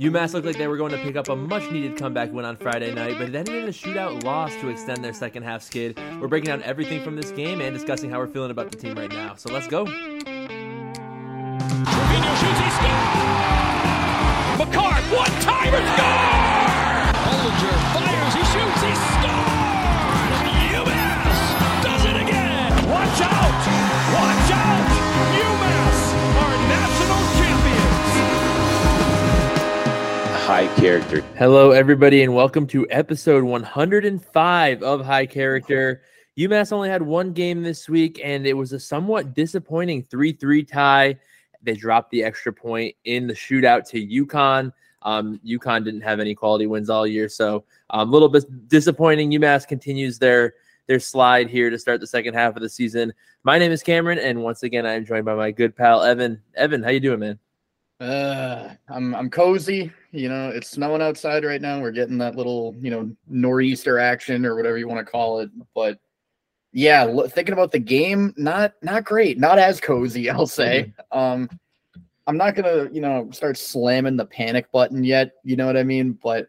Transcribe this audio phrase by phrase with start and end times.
[0.00, 2.56] UMass looked like they were going to pick up a much needed comeback win on
[2.56, 5.98] Friday night, but it ended in a shootout loss to extend their second half skid.
[6.18, 8.94] We're breaking down everything from this game and discussing how we're feeling about the team
[8.94, 9.34] right now.
[9.34, 9.84] So let's go.
[14.56, 16.31] McCart, one timer!
[30.52, 31.22] High character.
[31.38, 36.02] Hello, everybody, and welcome to episode 105 of High Character.
[36.38, 40.62] UMass only had one game this week, and it was a somewhat disappointing 3 3
[40.64, 41.18] tie.
[41.62, 44.70] They dropped the extra point in the shootout to UConn.
[45.00, 49.30] Um, UConn didn't have any quality wins all year, so um, a little bit disappointing.
[49.30, 50.52] UMass continues their
[50.86, 53.14] their slide here to start the second half of the season.
[53.42, 56.42] My name is Cameron, and once again, I am joined by my good pal Evan.
[56.56, 57.38] Evan, how you doing, man?
[58.00, 59.92] Uh, I'm I'm cozy.
[60.10, 61.80] You know, it's snowing outside right now.
[61.80, 65.50] We're getting that little, you know, nor'easter action or whatever you want to call it.
[65.74, 66.00] But
[66.72, 69.38] yeah, lo- thinking about the game, not not great.
[69.38, 70.92] Not as cozy, I'll say.
[71.12, 71.48] Um,
[72.26, 75.32] I'm not gonna, you know, start slamming the panic button yet.
[75.44, 76.12] You know what I mean?
[76.12, 76.48] But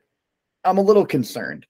[0.64, 1.66] I'm a little concerned.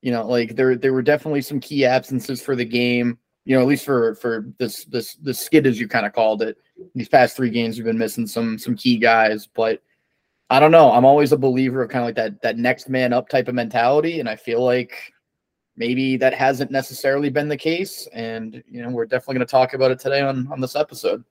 [0.00, 3.18] You know, like there there were definitely some key absences for the game.
[3.44, 6.42] You know, at least for for this this this skid as you kind of called
[6.42, 6.56] it.
[6.94, 9.82] These past three games, we've been missing some some key guys, but
[10.50, 10.92] I don't know.
[10.92, 13.54] I'm always a believer of kind of like that that next man up type of
[13.54, 15.12] mentality, and I feel like
[15.76, 18.08] maybe that hasn't necessarily been the case.
[18.12, 21.24] And you know, we're definitely going to talk about it today on on this episode.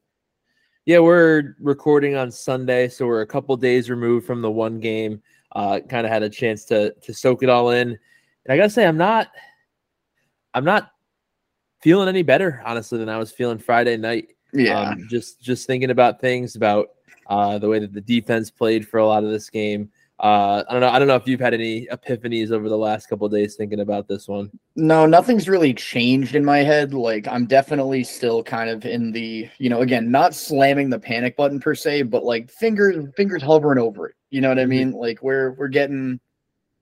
[0.86, 5.22] Yeah, we're recording on Sunday, so we're a couple days removed from the one game.
[5.54, 8.70] Uh, kind of had a chance to to soak it all in, and I gotta
[8.70, 9.28] say, I'm not,
[10.54, 10.92] I'm not
[11.82, 14.30] feeling any better, honestly, than I was feeling Friday night.
[14.70, 16.90] Um, just just thinking about things about
[17.28, 19.90] uh, the way that the defense played for a lot of this game.
[20.20, 20.90] Uh, I don't know.
[20.90, 24.08] I don't know if you've had any epiphanies over the last couple days thinking about
[24.08, 24.50] this one.
[24.76, 26.92] No, nothing's really changed in my head.
[26.94, 31.38] Like I'm definitely still kind of in the, you know, again, not slamming the panic
[31.38, 34.16] button per se, but like fingers fingers hovering over it.
[34.32, 34.70] You know what I Mhm.
[34.70, 34.92] mean?
[34.94, 36.20] Like we're we're getting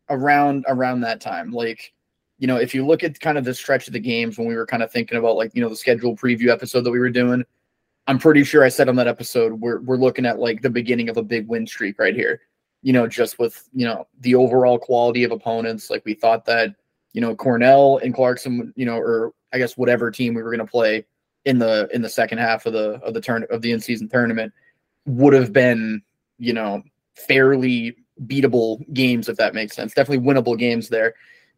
[0.09, 1.51] around around that time.
[1.51, 1.93] Like,
[2.39, 4.55] you know, if you look at kind of the stretch of the games when we
[4.55, 7.09] were kind of thinking about like, you know, the schedule preview episode that we were
[7.09, 7.43] doing,
[8.07, 11.09] I'm pretty sure I said on that episode we're we're looking at like the beginning
[11.09, 12.41] of a big win streak right here.
[12.83, 15.89] You know, just with, you know, the overall quality of opponents.
[15.89, 16.75] Like we thought that
[17.13, 20.65] you know Cornell and Clarkson, you know, or I guess whatever team we were going
[20.65, 21.05] to play
[21.45, 24.09] in the in the second half of the of the turn of the in season
[24.09, 24.53] tournament
[25.05, 26.01] would have been,
[26.37, 26.83] you know,
[27.15, 27.95] fairly
[28.25, 29.93] beatable games if that makes sense.
[29.93, 31.15] Definitely winnable games there,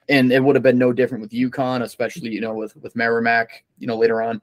[0.08, 3.66] and it would have been no different with UConn, especially you know with with Merrimack,
[3.80, 4.42] you know later on.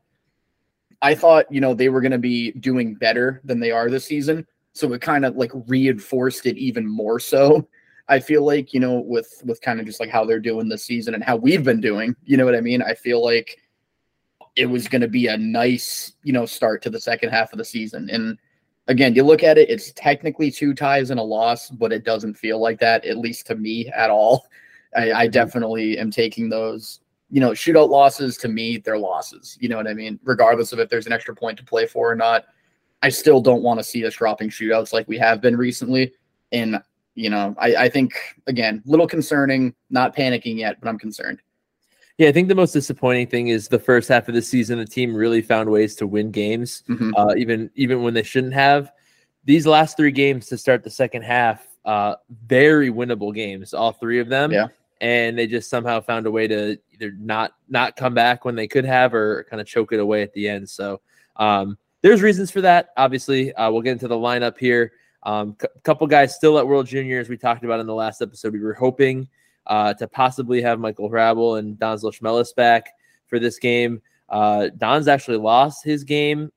[1.04, 4.06] I thought you know they were going to be doing better than they are this
[4.06, 7.68] season, so it kind of like reinforced it even more so.
[8.08, 10.82] I feel like you know with with kind of just like how they're doing this
[10.82, 12.80] season and how we've been doing, you know what I mean.
[12.80, 13.58] I feel like
[14.56, 17.58] it was going to be a nice you know start to the second half of
[17.58, 18.08] the season.
[18.08, 18.38] And
[18.88, 22.38] again, you look at it, it's technically two ties and a loss, but it doesn't
[22.38, 24.46] feel like that at least to me at all.
[24.96, 25.32] I, I mm-hmm.
[25.32, 27.00] definitely am taking those
[27.34, 29.58] you know shootout losses to me they're losses.
[29.60, 32.08] You know what I mean, regardless of if there's an extra point to play for
[32.08, 32.44] or not.
[33.02, 36.12] I still don't want to see us dropping shootouts like we have been recently.
[36.52, 36.80] And
[37.16, 38.14] you know, I, I think
[38.46, 41.40] again, little concerning, not panicking yet, but I'm concerned.
[42.18, 44.86] Yeah, I think the most disappointing thing is the first half of the season, the
[44.86, 47.10] team really found ways to win games, Mhm.
[47.16, 48.92] uh, even even when they shouldn't have.
[49.44, 52.14] These last three games to start the second half, uh,
[52.46, 54.52] very winnable games, all three of them.
[54.52, 54.68] Yeah.
[55.00, 58.68] And they just somehow found a way to either not not come back when they
[58.68, 60.68] could have, or kind of choke it away at the end.
[60.68, 61.00] So
[61.36, 62.90] um, there's reasons for that.
[62.96, 64.92] Obviously, uh, we'll get into the lineup here.
[65.24, 67.28] Um, a couple guys still at World Juniors.
[67.28, 68.52] We talked about in the last episode.
[68.52, 69.28] We were hoping
[69.66, 72.90] uh, to possibly have Michael Hrabal and Dans Lochmelis back
[73.26, 74.02] for this game.
[74.28, 76.52] Uh, Dans actually lost his game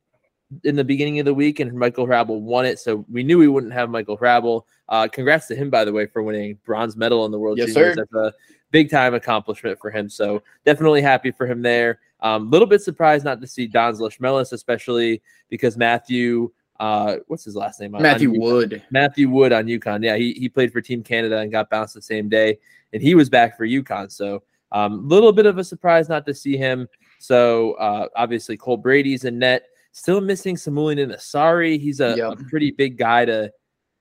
[0.64, 2.80] in the beginning of the week, and Michael Hrabal won it.
[2.80, 4.64] So we knew we wouldn't have Michael Hrabal.
[4.88, 7.74] Uh, congrats to him, by the way, for winning bronze medal in the World Yes,
[7.74, 7.96] Juniors.
[7.96, 8.08] sir.
[8.12, 8.34] That's a
[8.72, 10.10] big time accomplishment for him.
[10.10, 12.00] So definitely happy for him there.
[12.22, 16.52] Um, a um, little bit surprised not to see Dans Lochmelis, especially because Matthew.
[16.80, 17.92] Uh, what's his last name?
[17.94, 18.40] Matthew on?
[18.40, 18.84] Wood.
[18.92, 20.04] Matthew Wood on UConn.
[20.04, 22.60] Yeah, he, he played for Team Canada and got bounced the same day,
[22.94, 24.12] and he was back for UConn.
[24.12, 26.88] So um a um, little bit of a surprise not to see him.
[27.20, 29.64] So uh, obviously Cole Brady's in net.
[29.98, 31.80] Still missing Samuli Nasari.
[31.80, 33.52] He's a, a pretty big guy to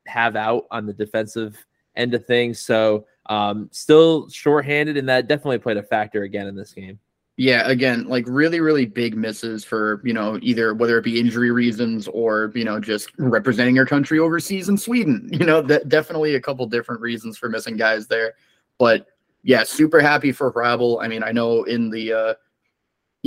[0.07, 1.57] have out on the defensive
[1.97, 2.61] end of things.
[2.61, 6.99] So um, still shorthanded, and that definitely played a factor again in this game.
[7.39, 11.51] Yeah, again, like really, really big misses for, you know, either whether it be injury
[11.51, 15.31] reasons or, you know, just representing your country overseas in Sweden.
[15.33, 18.35] You know, that definitely a couple different reasons for missing guys there.
[18.79, 19.07] But
[19.43, 21.03] yeah, super happy for Hrabal.
[21.03, 22.35] I mean, I know in the uh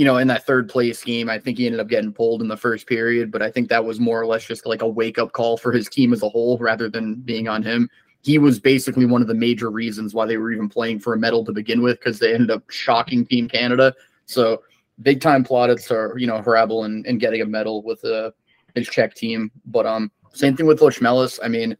[0.00, 2.48] you know, in that third place game, I think he ended up getting pulled in
[2.48, 5.18] the first period, but I think that was more or less just like a wake
[5.18, 7.86] up call for his team as a whole rather than being on him.
[8.22, 11.18] He was basically one of the major reasons why they were even playing for a
[11.18, 13.94] medal to begin with because they ended up shocking Team Canada.
[14.24, 14.62] So
[15.02, 18.30] big time plaudits to you know Hrabal and, and getting a medal with uh,
[18.74, 19.50] his Czech team.
[19.66, 21.38] But um, same thing with Lochmelis.
[21.42, 21.76] I mean,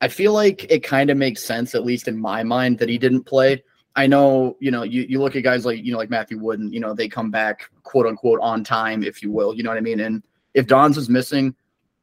[0.00, 2.96] I feel like it kind of makes sense, at least in my mind, that he
[2.96, 3.62] didn't play
[3.98, 6.60] I know, you know, you, you look at guys like, you know, like Matthew Wood
[6.60, 9.52] and, you know, they come back quote unquote on time, if you will.
[9.52, 9.98] You know what I mean?
[9.98, 10.22] And
[10.54, 11.52] if Dans is missing,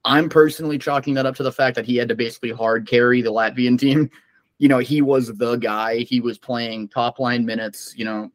[0.04, 3.22] I'm personally chalking that up to the fact that he had to basically hard carry
[3.22, 4.12] the Latvian team.
[4.58, 5.98] You know, he was the guy.
[5.98, 8.32] He was playing top line minutes, you know,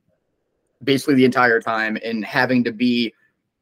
[0.85, 3.15] basically the entire time and having to be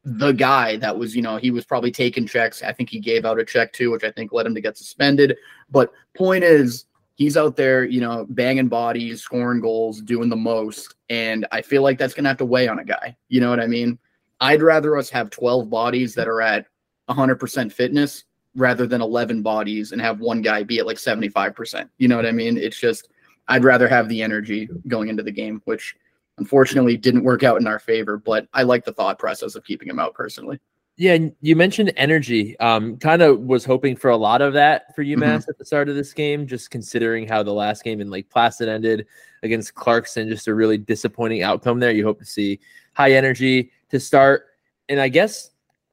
[0.03, 2.61] the guy that was, you know, he was probably taking checks.
[2.61, 4.77] I think he gave out a check too, which I think led him to get
[4.77, 5.37] suspended.
[5.71, 6.83] But point is,
[7.19, 10.95] he's out there, you know, banging bodies, scoring goals, doing the most.
[11.09, 13.15] And I feel like that's going to have to weigh on a guy.
[13.27, 13.99] You know what I mean?
[14.39, 16.65] I'd rather us have 12 bodies that are at
[17.09, 18.23] 100% fitness
[18.55, 21.89] rather than 11 bodies and have one guy be at like 75%.
[21.97, 22.57] You know what I mean?
[22.57, 23.09] It's just,
[23.49, 25.95] I'd rather have the energy going into the game, which
[26.37, 28.17] unfortunately didn't work out in our favor.
[28.17, 30.61] But I like the thought process of keeping him out personally.
[30.99, 32.59] Yeah, you mentioned energy.
[32.59, 35.49] Um, kind of was hoping for a lot of that for UMass mm-hmm.
[35.49, 38.67] at the start of this game, just considering how the last game in Lake Placid
[38.67, 39.07] ended
[39.41, 40.27] against Clarkson.
[40.27, 41.91] Just a really disappointing outcome there.
[41.91, 42.59] You hope to see
[42.95, 44.47] high energy to start,
[44.89, 45.51] and I guess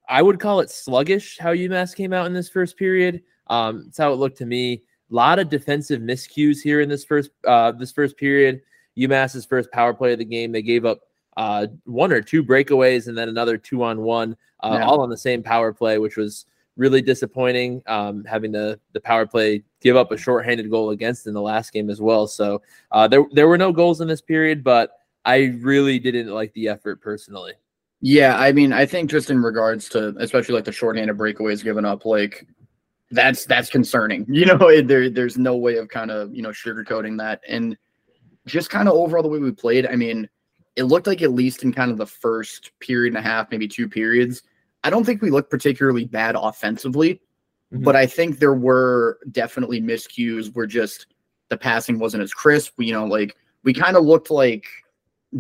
[0.09, 3.23] I would call it sluggish how UMass came out in this first period.
[3.47, 4.83] Um, it's how it looked to me.
[5.13, 8.61] A lot of defensive miscues here in this first uh, this first period.
[8.99, 11.03] UMass's first power play of the game, they gave up
[11.37, 14.87] uh, one or two breakaways and then another two on one, uh, yeah.
[14.87, 16.47] all on the same power play, which was
[16.77, 17.83] really disappointing.
[17.87, 21.73] Um, having the the power play give up a shorthanded goal against in the last
[21.73, 22.27] game as well.
[22.27, 24.91] So uh, there there were no goals in this period, but
[25.25, 27.53] I really didn't like the effort personally.
[28.01, 31.85] Yeah, I mean, I think just in regards to especially like the shorthanded breakaways given
[31.85, 32.47] up, like
[33.11, 34.27] that's that's concerning.
[34.29, 37.77] You know, there there's no way of kind of you know sugarcoating that, and
[38.47, 39.87] just kind of overall the way we played.
[39.87, 40.29] I mean,
[40.77, 43.67] it looked like at least in kind of the first period and a half, maybe
[43.67, 44.43] two periods,
[44.85, 47.15] I don't think we looked particularly bad offensively,
[47.73, 47.83] mm-hmm.
[47.83, 51.07] but I think there were definitely miscues where just
[51.49, 52.75] the passing wasn't as crisp.
[52.79, 54.67] You know, like we kind of looked like,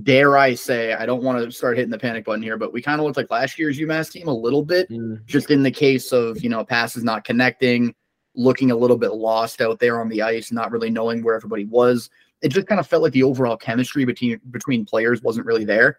[0.03, 2.83] dare I say, I don't want to start hitting the panic button here, but we
[2.83, 5.17] kind of looked like last year's UMass team a little bit, mm-hmm.
[5.27, 7.95] just in the case of, you know, passes not connecting,
[8.35, 11.67] looking a little bit lost out there on the ice, not really knowing where everybody
[11.67, 12.11] was
[12.47, 15.99] it just kind of felt like the overall chemistry between between players wasn't really there.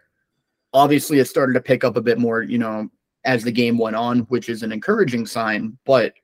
[0.72, 2.88] Obviously, it started to pick up a bit more, you know,
[3.24, 5.76] as the game went on, which is an encouraging sign.
[5.84, 6.14] But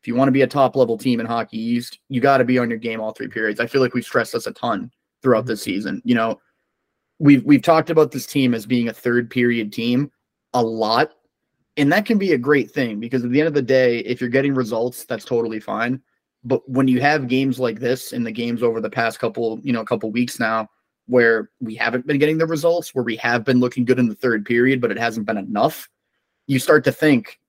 [0.00, 2.44] if you want to be a top level team in Hockey East, you got to
[2.44, 3.60] be on your game all three periods.
[3.60, 4.90] I feel like we've stressed this a ton
[5.22, 5.48] throughout mm-hmm.
[5.48, 6.00] this season.
[6.06, 6.40] You know,
[7.18, 10.10] we've we've talked about this team as being a third period team
[10.54, 11.12] a lot,
[11.76, 14.22] and that can be a great thing because at the end of the day, if
[14.22, 16.00] you're getting results, that's totally fine.
[16.46, 19.72] But when you have games like this in the games over the past couple, you
[19.72, 20.68] know, a couple weeks now,
[21.06, 24.14] where we haven't been getting the results, where we have been looking good in the
[24.14, 25.88] third period, but it hasn't been enough,
[26.46, 27.40] you start to think,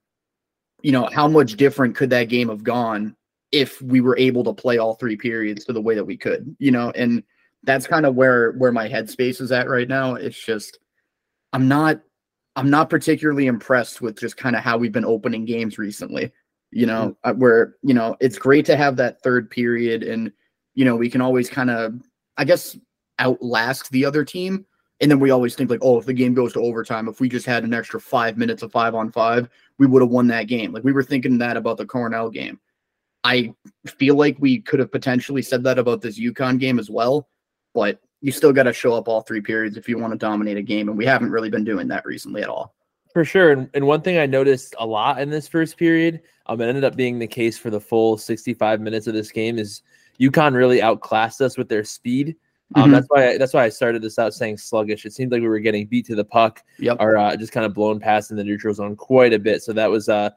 [0.82, 3.14] you know, how much different could that game have gone
[3.52, 6.56] if we were able to play all three periods to the way that we could,
[6.58, 7.22] you know, and
[7.62, 10.14] that's kind of where where my headspace is at right now.
[10.14, 10.78] It's just
[11.52, 12.00] I'm not
[12.56, 16.32] I'm not particularly impressed with just kind of how we've been opening games recently
[16.70, 17.30] you know, mm-hmm.
[17.30, 20.32] Uh, where, you know, it's great to have that third period and,
[20.74, 21.94] you know, we can always kind of,
[22.36, 22.76] I guess,
[23.18, 24.64] outlast the other team.
[25.00, 27.28] And then we always think like, oh, if the game goes to overtime, if we
[27.28, 29.48] just had an extra five minutes of five on five,
[29.78, 30.72] we would have won that game.
[30.72, 32.58] Like we were thinking that about the Cornell game.
[33.24, 33.54] I
[33.86, 37.28] feel like we could have potentially said that about this UConn game as well,
[37.74, 40.56] but you still got to show up all three periods if you want to dominate
[40.56, 40.88] a game.
[40.88, 42.74] And we haven't really been doing that recently at all.
[43.12, 43.52] For sure.
[43.52, 46.84] And, and one thing I noticed a lot in this first period, um, it ended
[46.84, 49.82] up being the case for the full 65 minutes of this game, is
[50.20, 52.36] UConn really outclassed us with their speed.
[52.74, 52.92] Um, mm-hmm.
[52.92, 55.06] That's why I, that's why I started this out saying sluggish.
[55.06, 56.98] It seemed like we were getting beat to the puck, yep.
[57.00, 59.62] or uh, just kind of blown past in the neutral zone quite a bit.
[59.62, 60.30] So that was uh,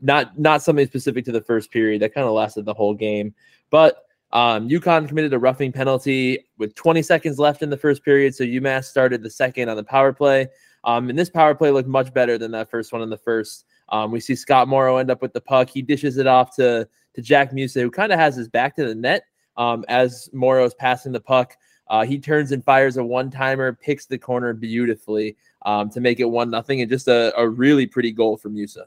[0.00, 2.00] not not something specific to the first period.
[2.00, 3.34] That kind of lasted the whole game.
[3.68, 3.98] But
[4.32, 8.34] um, UConn committed a roughing penalty with 20 seconds left in the first period.
[8.34, 10.48] So UMass started the second on the power play.
[10.84, 13.64] Um, and this power play looked much better than that first one in the first.
[13.88, 15.68] Um, we see Scott Morrow end up with the puck.
[15.68, 18.86] He dishes it off to to Jack Musa, who kind of has his back to
[18.86, 19.24] the net
[19.56, 21.56] um, as Morrow is passing the puck.
[21.88, 26.18] Uh, he turns and fires a one timer, picks the corner beautifully um, to make
[26.18, 28.86] it one nothing, and just a, a really pretty goal from Musa.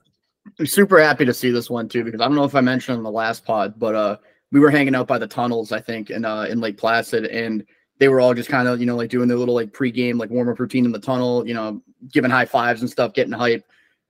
[0.60, 2.98] I'm super happy to see this one too because I don't know if I mentioned
[2.98, 4.18] in the last pod, but uh,
[4.52, 7.66] we were hanging out by the tunnels, I think, in uh, in Lake Placid, and
[8.00, 10.30] they were all just kind of you know like doing their little like pregame like
[10.30, 13.66] warm up routine in the tunnel, you know, giving high fives and stuff, getting hype.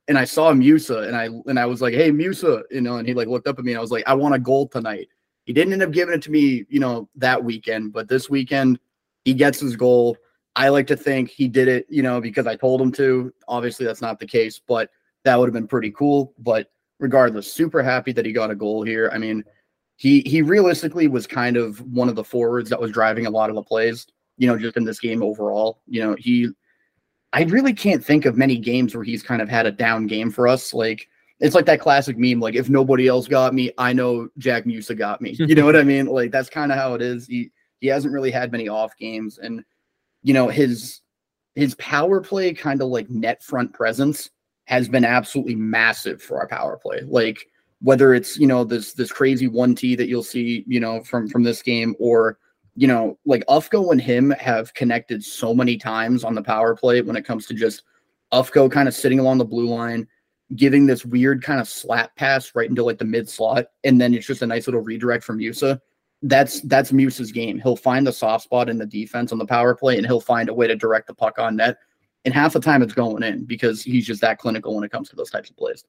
[0.08, 3.06] And I saw Musa, and I and I was like, "Hey, Musa," you know, and
[3.06, 5.08] he like looked up at me, and I was like, "I want a goal tonight."
[5.44, 8.78] He didn't end up giving it to me, you know, that weekend, but this weekend
[9.24, 10.16] he gets his goal.
[10.56, 13.32] I like to think he did it, you know, because I told him to.
[13.46, 14.90] Obviously, that's not the case, but
[15.24, 16.34] that would have been pretty cool.
[16.38, 19.10] But regardless, super happy that he got a goal here.
[19.12, 19.44] I mean,
[19.96, 23.50] he he realistically was kind of one of the forwards that was driving a lot
[23.50, 25.80] of the plays, you know, just in this game overall.
[25.86, 26.48] You know, he
[27.32, 30.30] I really can't think of many games where he's kind of had a down game
[30.30, 30.72] for us.
[30.72, 31.08] Like
[31.40, 34.94] it's like that classic meme, like if nobody else got me, I know Jack Musa
[34.94, 35.34] got me.
[35.38, 36.06] You know what I mean?
[36.18, 37.26] Like that's kind of how it is.
[37.26, 39.64] He he hasn't really had many off games, and
[40.22, 41.02] you know his
[41.54, 44.30] his power play kind of like net front presence
[44.64, 47.00] has been absolutely massive for our power play.
[47.02, 47.46] Like
[47.80, 51.28] whether it's you know this this crazy one T that you'll see you know from
[51.28, 52.38] from this game or
[52.78, 57.02] you know like Ufko and him have connected so many times on the power play
[57.02, 57.82] when it comes to just
[58.32, 60.06] Ufko kind of sitting along the blue line
[60.54, 64.14] giving this weird kind of slap pass right into like the mid slot and then
[64.14, 65.80] it's just a nice little redirect from Musa.
[66.22, 67.60] That's that's Musa's game.
[67.60, 70.48] He'll find the soft spot in the defense on the power play and he'll find
[70.48, 71.78] a way to direct the puck on net.
[72.24, 75.08] And half the time it's going in because he's just that clinical when it comes
[75.08, 75.84] to those types of plays.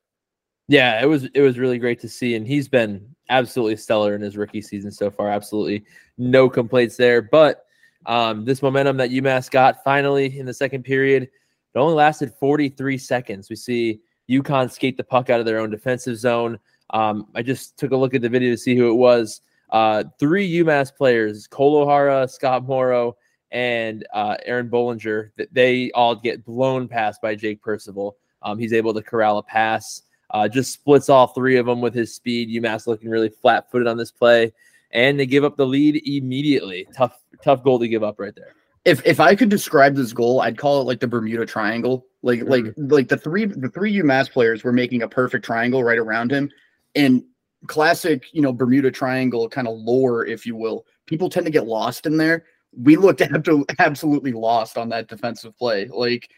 [0.68, 4.22] Yeah, it was it was really great to see, and he's been absolutely stellar in
[4.22, 5.30] his rookie season so far.
[5.30, 5.86] Absolutely
[6.18, 7.22] no complaints there.
[7.22, 7.66] But
[8.06, 12.98] um, this momentum that UMass got finally in the second period, it only lasted 43
[12.98, 13.50] seconds.
[13.50, 16.60] We see UConn skate the puck out of their own defensive zone.
[16.92, 19.42] Um, I just took a look at the video to see who it was.
[19.70, 23.16] Uh, three UMass players, Cole O'Hara, Scott Morrow,
[23.52, 28.18] and uh, Aaron Bohlinger, that they all get blown past by Jake Percival.
[28.42, 30.04] Um, he's able to corral a pass.
[30.32, 32.50] Uh, just splits all three of them with his speed.
[32.50, 34.54] UMass looking really flat footed on this play,
[34.92, 36.88] and they give up the lead immediately.
[36.96, 38.54] Tough, tough goal to give up right there.
[38.86, 42.06] If if I could describe this goal, I'd call it like the Bermuda Triangle.
[42.22, 42.50] Like mm-hmm.
[42.50, 46.32] like like the three the three UMass players were making a perfect triangle right around
[46.32, 46.50] him,
[46.96, 47.24] and
[47.68, 50.86] classic you know Bermuda Triangle kind of lore, if you will.
[51.08, 52.46] People tend to get lost in there.
[52.78, 53.22] We looked
[53.80, 55.88] absolutely lost on that defensive play.
[55.88, 56.30] Like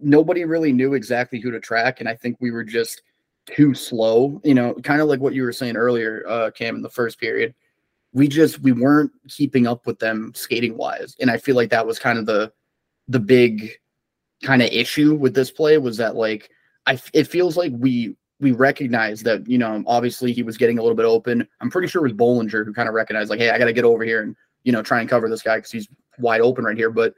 [0.00, 3.02] nobody really knew exactly who to track, and I think we were just
[3.46, 4.40] too slow.
[4.44, 7.18] You know, kind of like what you were saying earlier, uh, Cam, in the first
[7.18, 7.54] period.
[8.12, 11.86] We just we weren't keeping up with them skating wise, and I feel like that
[11.86, 12.52] was kind of the
[13.08, 13.72] the big
[14.42, 16.50] kind of issue with this play was that like
[16.86, 20.82] I it feels like we we recognized that you know obviously he was getting a
[20.82, 21.46] little bit open.
[21.60, 23.72] I'm pretty sure it was Bohlinger who kind of recognized like, hey, I got to
[23.72, 26.64] get over here and you know try and cover this guy because he's wide open
[26.64, 26.90] right here.
[26.90, 27.14] But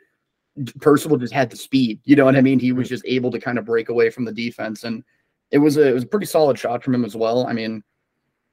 [0.80, 2.00] Percival just had the speed.
[2.04, 2.60] You know what I mean?
[2.60, 5.02] He was just able to kind of break away from the defense and
[5.50, 7.46] it was a it was a pretty solid shot from him as well.
[7.46, 7.82] I mean,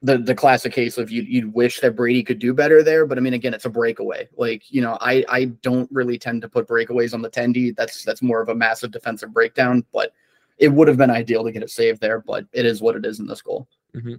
[0.02, 3.18] the the classic case of you you'd wish that Brady could do better there, but
[3.18, 4.28] I mean, again, it's a breakaway.
[4.38, 7.76] Like you know, I I don't really tend to put breakaways on the tendy.
[7.76, 10.14] That's that's more of a massive defensive breakdown, but
[10.58, 12.20] it would have been ideal to get it saved there.
[12.20, 13.68] But it is what it is in this goal.
[13.96, 14.16] Mm-hmm.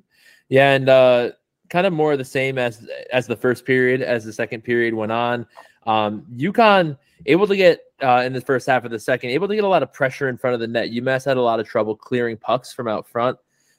[0.48, 1.30] Yeah, and uh,
[1.68, 5.12] kind of more the same as as the first period as the second period went
[5.12, 5.46] on.
[5.86, 6.96] Um, UConn
[7.26, 9.68] able to get uh, in the first half of the second, able to get a
[9.68, 10.90] lot of pressure in front of the net.
[10.90, 13.38] UMass had a lot of trouble clearing pucks from out front.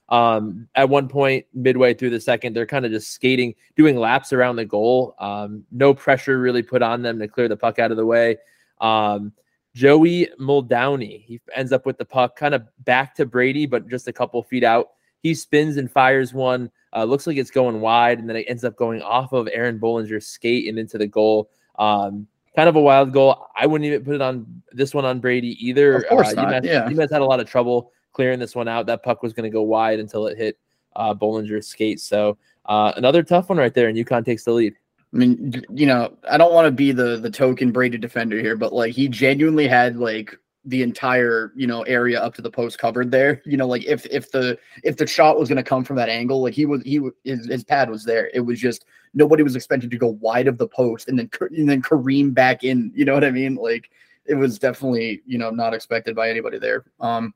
[0.10, 4.34] Um, at one point, midway through the second, they're kind of just skating, doing laps
[4.34, 5.16] around the goal.
[5.20, 8.38] Um, no pressure really put on them to clear the puck out of the way.
[8.80, 9.34] Um,
[9.74, 14.08] Joey Muldowney, he ends up with the puck kind of back to Brady, but just
[14.08, 14.90] a couple feet out.
[15.22, 16.70] He spins and fires one.
[16.96, 19.80] Uh, looks like it's going wide, and then it ends up going off of Aaron
[19.80, 21.50] Bohlinger's skate and into the goal.
[21.78, 23.48] Um, kind of a wild goal.
[23.56, 25.96] I wouldn't even put it on this one on Brady either.
[25.96, 26.48] Of course uh, not.
[26.48, 26.88] UMass, yeah.
[26.88, 28.86] UMass had a lot of trouble clearing this one out.
[28.86, 30.58] That puck was going to go wide until it hit
[30.96, 32.00] uh, Bohlinger's skate.
[32.00, 34.76] So uh, another tough one right there, and UConn takes the lead.
[35.14, 38.56] I mean, you know, I don't want to be the the token Brady defender here,
[38.56, 42.80] but like he genuinely had like the entire you know area up to the post
[42.80, 43.42] covered there.
[43.54, 46.10] You know, like if if the if the shot was going to come from that
[46.10, 48.32] angle, like he was he his, his pad was there.
[48.34, 51.70] It was just nobody was expected to go wide of the post and then and
[51.70, 52.92] then careen back in.
[52.96, 53.56] You know what I mean?
[53.56, 53.92] Like
[54.26, 56.86] it was definitely you know not expected by anybody there.
[57.00, 57.34] Um,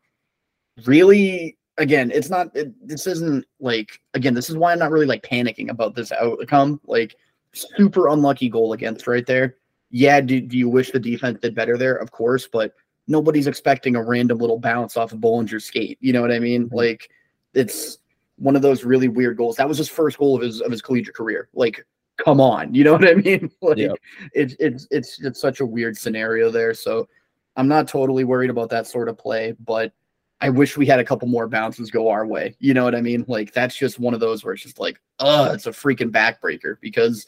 [0.85, 2.55] really, again, it's not.
[2.55, 4.33] It, this isn't like again.
[4.33, 6.81] This is why I'm not really like panicking about this outcome.
[6.85, 7.15] Like
[7.53, 9.57] super unlucky goal against right there.
[9.89, 11.95] Yeah, do, do you wish the defense did better there?
[11.95, 12.73] Of course, but
[13.07, 15.97] nobody's expecting a random little bounce off of Bohlinger's skate.
[16.01, 16.65] You know what I mean?
[16.65, 16.75] Mm-hmm.
[16.75, 17.09] Like
[17.53, 17.99] it's
[18.37, 19.55] one of those really weird goals.
[19.55, 21.49] That was his first goal of his of his collegiate career.
[21.53, 21.85] Like
[22.17, 23.51] come on, you know what I mean?
[23.61, 23.97] Like Yep.
[24.33, 26.73] it's it's it's it's such a weird scenario there.
[26.73, 27.07] So
[27.55, 29.91] I'm not totally worried about that sort of play, but
[30.39, 32.55] I wish we had a couple more bounces go our way.
[32.59, 33.25] You know what I mean?
[33.27, 36.75] Like that's just one of those where it's just like, oh, it's a freaking backbreaker
[36.79, 37.25] because,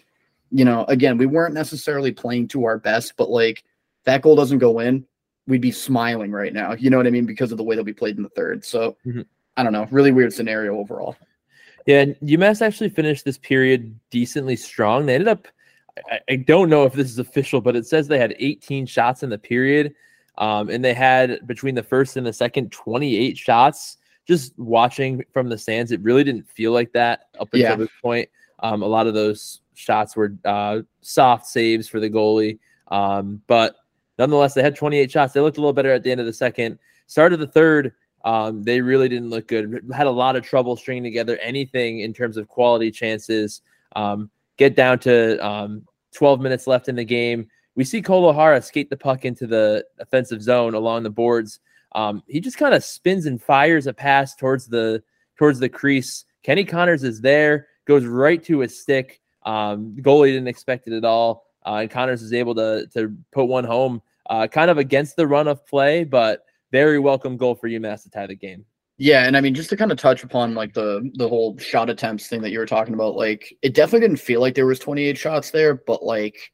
[0.52, 3.64] you know, again, we weren't necessarily playing to our best, but like
[4.04, 5.06] that goal doesn't go in,
[5.50, 6.74] we'd be smiling right now.
[6.74, 7.26] You know what I mean?
[7.26, 8.64] Because of the way that we played in the third.
[8.64, 9.26] So Mhm.
[9.58, 11.16] I don't know, really weird scenario overall.
[11.86, 15.06] Yeah, and UMass actually finished this period decently strong.
[15.06, 15.48] They ended up,
[16.10, 19.24] I, I don't know if this is official, but it says they had 18 shots
[19.24, 19.94] in the period.
[20.38, 23.98] Um, and they had between the first and the second 28 shots.
[24.26, 27.76] Just watching from the stands, it really didn't feel like that up until Yeah.
[27.76, 28.30] this point.
[28.60, 32.60] Um, a lot of those shots were uh, soft saves for the goalie.
[32.90, 33.76] Um, but
[34.20, 35.34] nonetheless, they had 28 shots.
[35.34, 36.78] They looked a little better at the end of the second.
[37.08, 39.84] Start of the third, um, they really didn't look good.
[39.94, 43.62] Had a lot of trouble stringing together anything in terms of quality chances.
[43.96, 47.48] Um, get down to um, 12 minutes left in the game.
[47.76, 51.60] We see Cole O'Hara skate the puck into the offensive zone along the boards.
[51.94, 55.02] Um, he just kind of spins and fires a pass towards the
[55.38, 56.26] towards the crease.
[56.44, 59.22] Kenny Connors is there, goes right to his stick.
[59.44, 63.46] Um, goalie didn't expect it at all, uh, and Connors is able to to put
[63.46, 67.68] one home, uh, kind of against the run of play, but very welcome goal for
[67.68, 68.66] UMass to tie the game.
[68.98, 71.90] Yeah, and I mean just to kind of touch upon like the the whole shot
[71.90, 74.80] attempts thing that you were talking about, like it definitely didn't feel like there was
[74.80, 76.52] 28 shots there, but like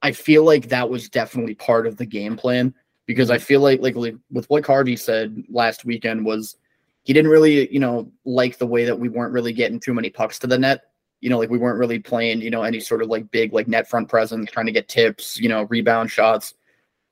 [0.00, 2.74] I feel like that was definitely part of the game plan
[3.06, 6.56] because I feel like like, like with what Harvey said last weekend was
[7.04, 10.08] he didn't really, you know, like the way that we weren't really getting too many
[10.08, 10.82] pucks to the net.
[11.20, 13.68] You know, like we weren't really playing, you know, any sort of like big like
[13.68, 16.54] net front presence, trying to get tips, you know, rebound shots.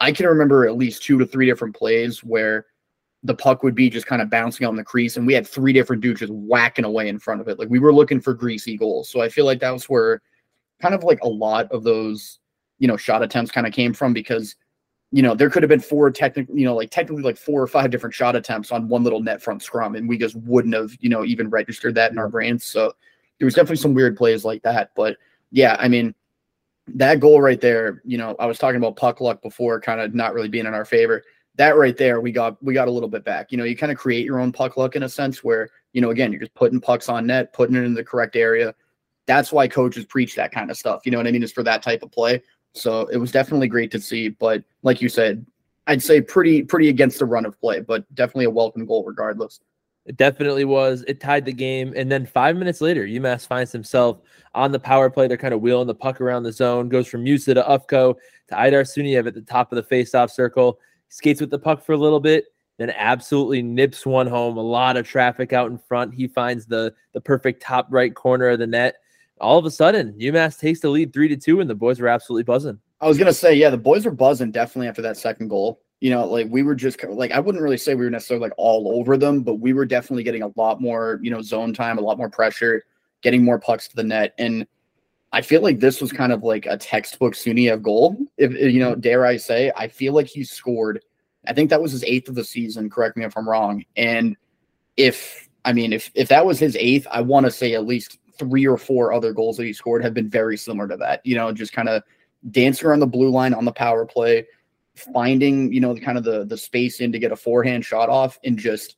[0.00, 2.66] I can remember at least two to three different plays where
[3.22, 5.72] the puck would be just kind of bouncing on the crease, and we had three
[5.72, 7.58] different dudes just whacking away in front of it.
[7.58, 9.10] Like we were looking for greasy goals.
[9.10, 10.22] So I feel like that was where
[10.80, 12.38] kind of like a lot of those,
[12.78, 14.56] you know, shot attempts kind of came from because,
[15.12, 17.66] you know, there could have been four technically, you know, like technically like four or
[17.66, 20.92] five different shot attempts on one little net front scrum, and we just wouldn't have,
[21.00, 22.64] you know, even registered that in our brains.
[22.64, 22.94] So
[23.38, 24.92] there was definitely some weird plays like that.
[24.96, 25.18] But
[25.50, 26.14] yeah, I mean,
[26.96, 30.14] that goal right there, you know, I was talking about puck luck before, kind of
[30.14, 31.22] not really being in our favor.
[31.56, 33.52] That right there, we got we got a little bit back.
[33.52, 36.00] You know, you kind of create your own puck luck in a sense where, you
[36.00, 38.74] know, again, you're just putting pucks on net, putting it in the correct area.
[39.26, 41.02] That's why coaches preach that kind of stuff.
[41.04, 41.42] You know what I mean?
[41.42, 42.42] It's for that type of play.
[42.72, 44.28] So it was definitely great to see.
[44.28, 45.44] But like you said,
[45.86, 49.60] I'd say pretty pretty against the run of play, but definitely a welcome goal regardless.
[50.06, 51.04] It definitely was.
[51.06, 51.92] It tied the game.
[51.96, 54.20] And then five minutes later, UMass finds himself
[54.54, 55.28] on the power play.
[55.28, 58.16] They're kind of wheeling the puck around the zone, goes from Musa to Ufko
[58.48, 61.92] to Aydar Suniev at the top of the faceoff circle, skates with the puck for
[61.92, 62.46] a little bit,
[62.78, 64.56] then absolutely nips one home.
[64.56, 66.14] A lot of traffic out in front.
[66.14, 68.96] He finds the the perfect top right corner of the net.
[69.40, 72.08] All of a sudden, UMass takes the lead three to two, and the boys were
[72.08, 72.78] absolutely buzzing.
[73.00, 75.82] I was gonna say, yeah, the boys were buzzing definitely after that second goal.
[76.00, 78.54] You know, like we were just like I wouldn't really say we were necessarily like
[78.56, 81.98] all over them, but we were definitely getting a lot more, you know, zone time,
[81.98, 82.84] a lot more pressure,
[83.22, 84.66] getting more pucks to the net, and
[85.32, 88.16] I feel like this was kind of like a textbook Suniev goal.
[88.36, 91.02] If you know, dare I say, I feel like he scored.
[91.46, 92.90] I think that was his eighth of the season.
[92.90, 93.84] Correct me if I'm wrong.
[93.96, 94.36] And
[94.96, 98.18] if I mean, if if that was his eighth, I want to say at least
[98.38, 101.24] three or four other goals that he scored have been very similar to that.
[101.24, 102.02] You know, just kind of
[102.50, 104.46] dancing around the blue line on the power play,
[104.94, 108.08] finding you know the kind of the the space in to get a forehand shot
[108.08, 108.96] off, and just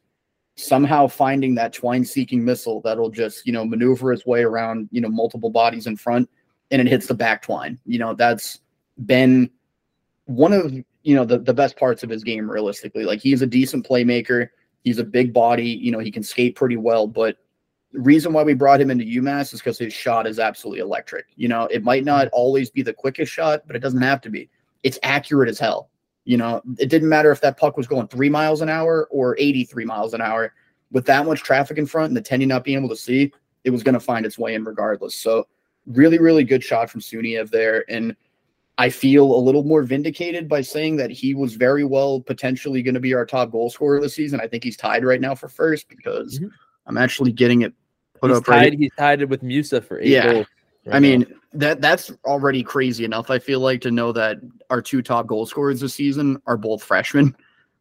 [0.56, 5.00] somehow finding that twine seeking missile that'll just you know maneuver its way around you
[5.00, 6.28] know multiple bodies in front,
[6.70, 7.78] and it hits the back twine.
[7.84, 8.60] You know that's
[9.06, 9.50] been
[10.26, 13.04] one of you know the the best parts of his game realistically.
[13.04, 14.48] Like he's a decent playmaker.
[14.84, 15.68] He's a big body.
[15.68, 17.38] You know he can skate pretty well, but
[17.92, 21.26] the reason why we brought him into UMass is because his shot is absolutely electric.
[21.36, 22.34] You know, it might not mm-hmm.
[22.34, 24.48] always be the quickest shot, but it doesn't have to be.
[24.82, 25.90] It's accurate as hell.
[26.24, 29.36] You know, it didn't matter if that puck was going three miles an hour or
[29.38, 30.52] 83 miles an hour.
[30.90, 33.32] With that much traffic in front and the 10 not being able to see,
[33.64, 35.14] it was going to find its way in regardless.
[35.14, 35.46] So,
[35.86, 37.84] really, really good shot from Suniev there.
[37.88, 38.14] And
[38.78, 42.94] I feel a little more vindicated by saying that he was very well potentially going
[42.94, 44.40] to be our top goal scorer this season.
[44.40, 46.50] I think he's tied right now for first because Mhm.
[46.86, 47.72] I'm actually getting it
[48.20, 48.74] put He's up right tied.
[48.78, 50.32] He's tied it with Musa for eight Yeah.
[50.32, 50.46] goals.
[50.90, 53.30] I mean, that that's already crazy enough.
[53.30, 54.38] I feel like to know that
[54.70, 57.36] our two top goal scorers this season are both freshmen.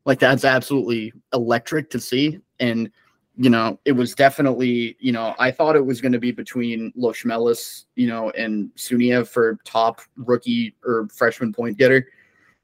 [0.06, 2.40] Like that's absolutely electric to see.
[2.60, 2.92] And
[3.38, 6.92] you know, it was definitely, you know, I thought it was going to be between
[6.98, 12.08] Lochmelis, you know, and Suniev for top rookie or freshman point getter.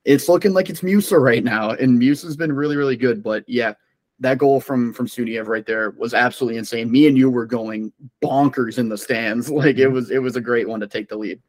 [0.04, 3.24] It's looking like it's Musa right now, and Musa's been really, really good.
[3.24, 3.74] But yeah,
[4.20, 6.90] that goal from from Suniev right there was absolutely insane.
[6.92, 7.92] Me and you were going
[8.24, 9.50] bonkers in the stands.
[9.52, 11.40] Like it was it was a great one to take the lead.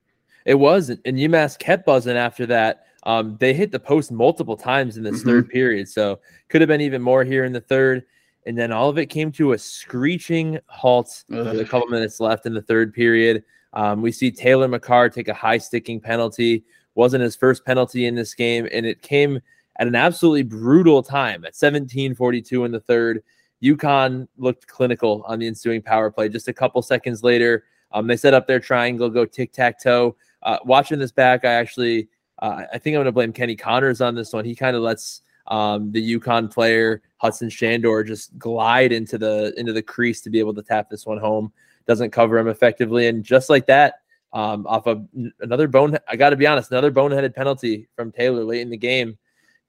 [0.45, 2.85] It was, and UMass kept buzzing after that.
[3.05, 5.25] Um, they hit the post multiple times in this Mhm.
[5.25, 8.05] third period, so could have been even more here in the third.
[8.47, 12.47] And then all of it came to a screeching halt with a couple minutes left
[12.47, 13.45] in the third period.
[13.75, 16.65] Um, we see Taylor Makar take a high sticking penalty.
[16.95, 19.41] Wasn't his first penalty in this game, and it came
[19.79, 23.23] at an absolutely brutal time at 17:42 in the third.
[23.63, 26.29] UConn looked clinical on the ensuing power play.
[26.29, 30.17] Just a couple seconds later, um, they set up their triangle, go tic tac toe.
[30.43, 34.01] Uh, watching this back, I actually, uh, I think I'm going to blame Kenny Connors
[34.01, 34.45] on this one.
[34.45, 39.73] He kind of lets um, the UConn player Hudson Schandor just glide into the into
[39.73, 41.53] the crease to be able to tap this one home.
[41.87, 43.95] Doesn't cover him effectively, and just like that,
[44.33, 45.07] um, off of
[45.41, 45.99] another bone.
[46.07, 49.19] I got to be honest, another boneheaded penalty from Taylor late in the game.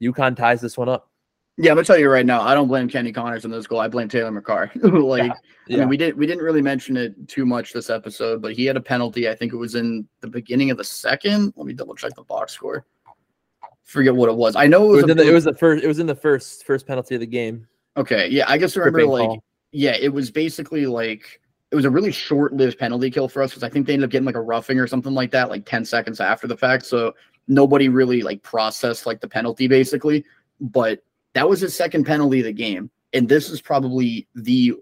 [0.02, 1.10] UConn ties this one up.
[1.58, 3.80] Yeah, I'm gonna tell you right now, I don't blame Kenny Connors on this goal.
[3.82, 4.72] I blame Taylor Makar.
[4.82, 5.36] like I
[5.68, 5.80] Yeah.
[5.80, 8.78] mean, we didn't we didn't really mention it too much this episode, but he had
[8.78, 9.28] a penalty.
[9.28, 11.54] I think it was in the beginning of the second.
[11.58, 12.86] Let me double check the box score.
[13.84, 14.56] Forget what it was.
[14.56, 15.84] I know it It was, was, a in the, it was the first.
[15.84, 17.68] It was in the first first penalty of the game.
[17.98, 18.28] okay.
[18.30, 19.44] Yeah, I just remember like call.
[19.74, 23.64] yeah, it was basically like it was a really short-lived penalty kill for us because
[23.64, 25.86] I think they ended up getting like a roughing or something like that, like 10
[25.86, 26.86] seconds after the fact.
[26.86, 27.14] So
[27.50, 30.24] nobody really like processed like the penalty basically.
[30.62, 32.90] But that was his second penalty of the game.
[33.14, 34.76] And this is probably the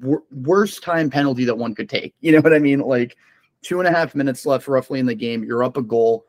[0.00, 2.14] wor- worst time penalty that one could take.
[2.20, 2.80] You know what I mean?
[2.80, 3.16] Like
[3.62, 5.44] two and a half minutes left roughly in the game.
[5.44, 6.24] You're up a goal.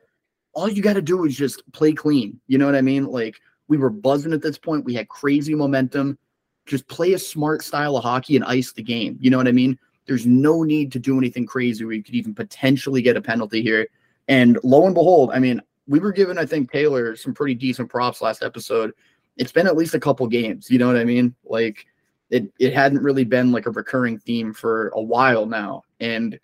[0.54, 2.40] All you got to do is just play clean.
[2.48, 3.06] You know what I mean?
[3.06, 4.86] Like we were buzzing at this point.
[4.86, 6.18] We had crazy momentum.
[6.66, 9.18] Just play a smart style of hockey and ice the game.
[9.20, 9.78] You know what I mean?
[10.08, 13.62] There's no need to do anything crazy where you could even potentially get a penalty
[13.62, 13.88] here.
[14.28, 17.90] And lo and behold, I mean, we were giving, I think, Taylor some pretty decent
[17.90, 18.92] props last episode.
[19.38, 20.70] It's been at least a couple games.
[20.70, 21.36] You know what I mean?
[21.44, 21.86] Like
[22.30, 25.84] it, it hadn't really been like a recurring theme for a while now.
[26.00, 26.40] And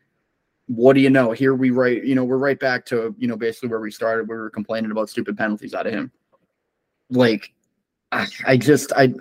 [0.67, 1.31] what do you know?
[1.31, 4.27] Here we right, you know, we're right back to, you know, basically where we started.
[4.27, 6.11] We were complaining about stupid penalties out of him.
[7.09, 7.53] Like,
[8.13, 9.13] I, I just, I,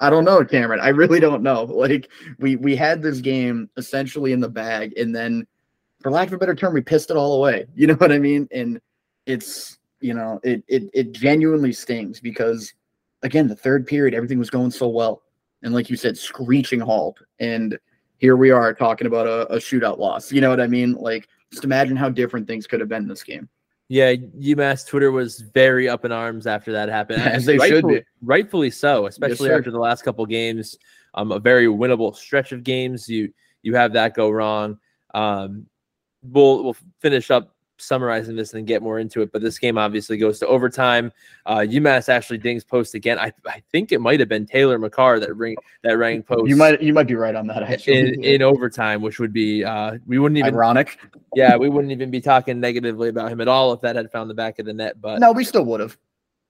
[0.00, 0.80] I don't know, Cameron.
[0.80, 1.64] I really don't know.
[1.70, 5.46] Like, we we had this game essentially in the bag, and then,
[6.00, 7.66] for lack of a better term, we pissed it all away.
[7.74, 8.48] You know what I mean?
[8.50, 8.80] And
[9.26, 12.72] it's, you know, it it it genuinely stings because,
[13.22, 15.22] again, the third period, everything was going so well,
[15.62, 17.78] and like you said, screeching halt, and
[18.18, 20.32] here we are talking about a, a shootout loss.
[20.32, 20.94] You know what I mean?
[20.94, 23.48] Like, just imagine how different things could have been in this game.
[23.88, 27.22] Yeah, UMass Twitter was very up in arms after that happened.
[27.22, 28.04] As they should rightfully, be.
[28.22, 29.58] rightfully so, especially sir.
[29.58, 30.78] after the last couple games.
[31.14, 33.08] Um, a very winnable stretch of games.
[33.08, 33.32] You
[33.62, 34.78] you have that go wrong.
[35.12, 35.66] Um,
[36.22, 39.32] we'll we'll finish up summarizing this and get more into it.
[39.32, 41.12] But this game obviously goes to overtime.
[41.46, 43.18] Uh, UMass actually dings post again.
[43.18, 46.48] I, I think it might have been Taylor Makar that ring that rang post.
[46.48, 47.62] You might you might be right on that.
[47.62, 50.98] Actually, in, in overtime, which would be uh, we wouldn't even ironic.
[51.34, 54.30] yeah we wouldn't even be talking negatively about him at all if that had found
[54.30, 55.00] the back of the net.
[55.00, 55.96] But No, we still would have.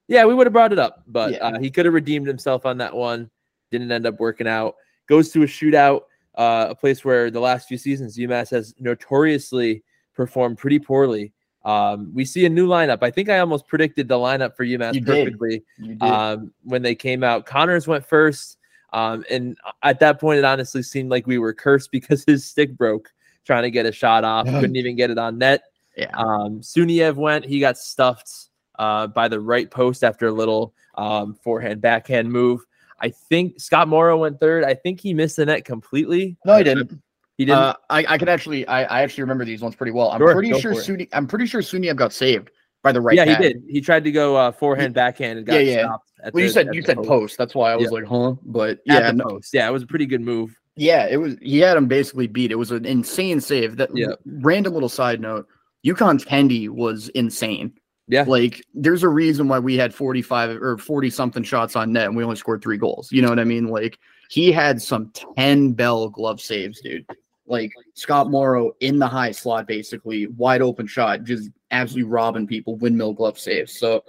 [0.07, 1.37] yeah, we would have brought it up, but Yeah.
[1.39, 3.29] uh, he could have redeemed himself on that one.
[3.71, 4.75] Didn't end up working out.
[5.07, 6.01] Goes to a shootout,
[6.35, 9.83] uh, a place where the last few seasons UMass has notoriously
[10.15, 11.33] performed pretty poorly.
[11.63, 12.99] Um, we see a new lineup.
[13.01, 15.25] I think I almost predicted the lineup for UMass You did.
[15.25, 16.03] perfectly You did.
[16.03, 17.45] um, when they came out.
[17.45, 18.57] Connors went first,
[18.93, 22.77] um, and at that point, it honestly seemed like we were cursed because his stick
[22.77, 23.11] broke
[23.45, 24.45] trying to get a shot off.
[24.47, 25.63] Couldn't even get it on net.
[25.97, 26.11] yeah.
[26.15, 27.45] Um, Suniev went.
[27.45, 28.31] He got stuffed
[28.79, 32.63] uh, by the right post after a little um, forehand backhand move.
[32.99, 34.63] I think Scott Morrow went third.
[34.63, 36.37] I think he missed the net completely.
[36.45, 37.01] no, he didn't.
[37.37, 37.57] He didn't.
[37.59, 40.09] Uh, I, I can actually I, I actually remember these ones pretty well.
[40.11, 40.73] I'm Sure, pretty sure.
[40.73, 42.49] Suni I'm pretty sure Suniev got saved
[42.83, 43.15] by the right.
[43.15, 43.63] yeah, he did.
[43.67, 45.83] He tried to go uh, forehand backhand and got Yeah, yeah.
[45.85, 46.11] stopped.
[46.23, 47.37] At Well, you the- said you said post.
[47.37, 47.89] That's why I was Yeah.
[47.99, 48.35] like, huh?
[48.43, 49.53] But yeah, no, post.
[49.53, 50.55] Yeah, it was a pretty good move.
[50.77, 51.35] yeah, it was.
[51.41, 52.51] He had him basically beat.
[52.51, 53.77] It was an insane save.
[53.77, 54.13] That Yeah.
[54.25, 55.47] random little side note.
[55.85, 57.73] UConn's Kendi was insane.
[58.07, 58.23] Yeah.
[58.27, 62.15] Like, there's a reason why we had 45 or 40 something shots on net and
[62.15, 63.11] we only scored three goals.
[63.11, 63.67] You know what I mean?
[63.67, 63.97] Like,
[64.29, 67.05] he had some 10 bell glove saves, dude.
[67.47, 72.75] Like, Scott Morrow in the high slot, basically, wide open shot, just absolutely robbing people,
[72.75, 73.77] windmill glove saves.
[73.77, 74.03] So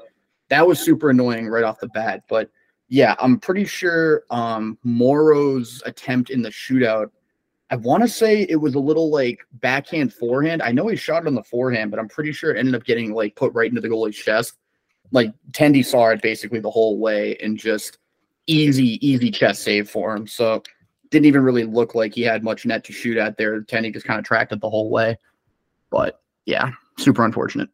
[0.48, 2.24] that was super annoying right off the bat.
[2.28, 2.50] But
[2.88, 7.10] yeah, I'm pretty sure um Morrow's attempt in the shootout.
[7.70, 10.62] I want to say it was a little like backhand forehand.
[10.62, 12.84] I know he shot it on the forehand, but I'm pretty sure it ended up
[12.84, 14.54] getting like put right into the goalie's chest.
[15.10, 17.98] Like Tendy saw it basically the whole way and just
[18.46, 20.28] easy, easy chest save for him.
[20.28, 20.62] So
[21.10, 23.60] didn't even really look like he had much net to shoot at there.
[23.62, 25.18] Tendy just kind of tracked it the whole way.
[25.90, 27.68] But yeah, super unfortunate.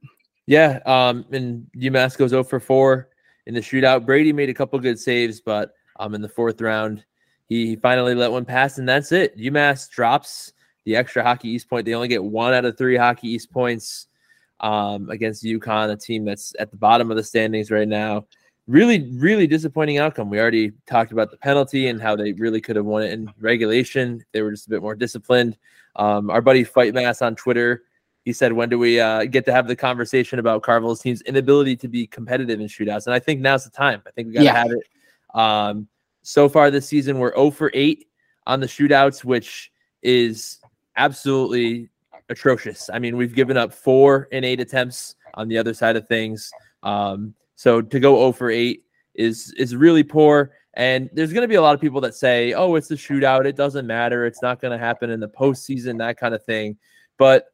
[0.47, 3.09] Yeah, um, and UMass goes 0 for 4
[3.47, 4.05] in the shootout.
[4.05, 7.05] Brady made a couple good saves, but um, in the fourth round.
[7.49, 9.37] He, he finally let one pass, and that's it.
[9.37, 10.53] UMass drops
[10.85, 11.87] the extra Hockey East point.
[11.87, 14.09] They only get one out of three Hockey East points
[14.61, 18.27] um, against UConn, a team that's at the bottom of the standings right now.
[18.69, 20.31] Really, really disappointing outcome.
[20.31, 23.29] We already talked about the penalty and how they really could have won it in
[23.41, 24.25] regulation.
[24.33, 25.57] They were just a bit more disciplined.
[25.97, 27.83] Um, our buddy Fight Mass on Twitter,
[28.25, 31.75] he said, "When do we uh, get to have the conversation about Carvel's team's inability
[31.77, 34.01] to be competitive in shootouts?" And I think now's the time.
[34.07, 34.55] I think we got to Yeah.
[34.55, 35.39] have it.
[35.39, 35.89] Um,
[36.23, 38.07] so far this season, we're 0 for 8
[38.47, 39.73] on the shootouts, which
[40.03, 40.61] is
[40.97, 41.89] absolutely
[42.29, 42.89] atrocious.
[42.93, 46.51] I mean, we've given up four in eight attempts on the other side of things.
[46.85, 48.83] Um, so to go 0 for 8
[49.15, 50.53] is is really poor.
[50.75, 53.45] And there's going to be a lot of people that say, "Oh, it's a shootout.
[53.45, 54.25] It doesn't matter.
[54.25, 55.99] It's not going to happen in the postseason.
[55.99, 56.79] That kind of thing."
[57.19, 57.47] But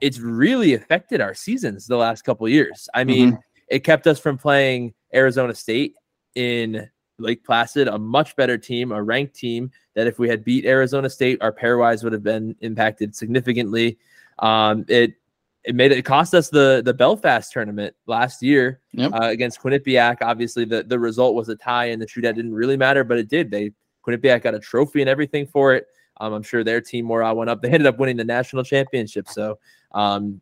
[0.00, 2.88] it's really affected our seasons the last couple years.
[2.94, 5.94] I mean, it kept us from playing Arizona State
[6.34, 9.70] in Lake Placid, a much better team, a ranked team.
[9.94, 13.98] That if we had beat Arizona State, our pairwise would have been impacted significantly.
[14.38, 15.14] Um, it
[15.64, 19.12] it made it, it cost us the the Belfast tournament last year Yep.
[19.12, 20.18] uh, against Quinnipiac.
[20.20, 23.28] Obviously, the the result was a tie, and the shootout didn't really matter, but it
[23.28, 23.50] did.
[23.50, 23.72] They
[24.06, 25.86] Quinnipiac got a trophy and everything for it.
[26.20, 27.62] Um, I'm sure their team morale went up.
[27.62, 29.28] They ended up winning the national championship.
[29.28, 29.58] So
[29.92, 30.40] um,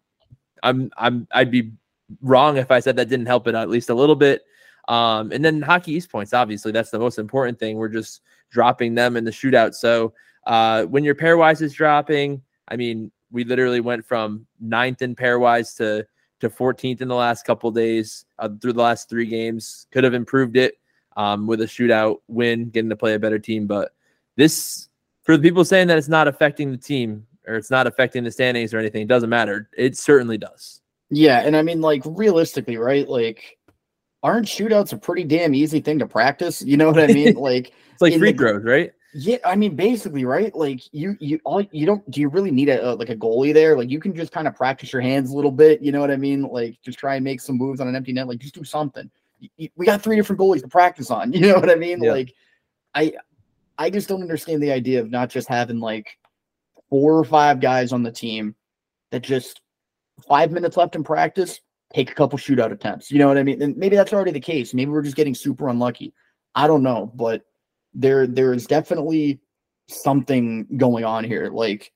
[0.62, 1.72] I'm I'm I'd be
[2.20, 4.42] wrong if I said that didn't help it at least a little bit.
[4.88, 7.76] Um, and then hockey East points, obviously, that's the most important thing.
[7.76, 9.74] We're just dropping them in the shootout.
[9.74, 10.12] So
[10.46, 15.77] uh, when your pairwise is dropping, I mean, we literally went from ninth in pairwise
[15.79, 16.07] to
[16.40, 19.87] to 14th in the last couple days uh, through the last three games.
[19.92, 20.77] Could have improved it
[21.16, 23.66] um, with a shootout win, getting to play a better team.
[23.68, 23.95] But
[24.37, 24.88] this,
[25.23, 28.31] for the people saying that it's not affecting the team or it's not affecting the
[28.31, 29.71] standings or anything, it doesn't matter.
[29.77, 30.81] It certainly does.
[31.11, 33.09] Yeah, and I mean, like realistically, right?
[33.09, 33.59] Like,
[34.25, 36.61] aren't shootouts a pretty damn easy thing to practice?
[36.62, 37.35] You know what I mean?
[37.37, 38.92] like, It's like free throws, right?
[39.14, 40.55] Yeah, I mean, basically, right?
[40.55, 43.53] Like, you you all you don't do you really need a, a like a goalie
[43.53, 43.77] there?
[43.77, 45.83] Like, you can just kind of practice your hands a little bit.
[45.83, 46.42] You know what I mean?
[46.42, 48.27] Like, just try and make some moves on an empty net.
[48.29, 49.11] Like, just do something.
[49.40, 51.33] Y- y- We got three different goalies to practice on.
[51.35, 52.03] You know what I mean?
[52.03, 52.12] Yeah.
[52.12, 52.33] Like,
[52.94, 53.12] I
[53.79, 56.16] I just don't understand the idea of not just having like
[56.88, 58.55] four or five guys on the team
[59.11, 59.61] that just
[60.29, 61.61] five minutes left in practice,
[61.92, 63.11] take a couple shootout attempts.
[63.11, 63.61] You know what I mean?
[63.61, 64.72] And maybe that's already the case.
[64.72, 66.14] Maybe we're just getting super unlucky.
[66.55, 67.42] I don't know, but
[67.94, 69.40] there there is definitely
[69.88, 71.48] something going on here.
[71.48, 71.92] Like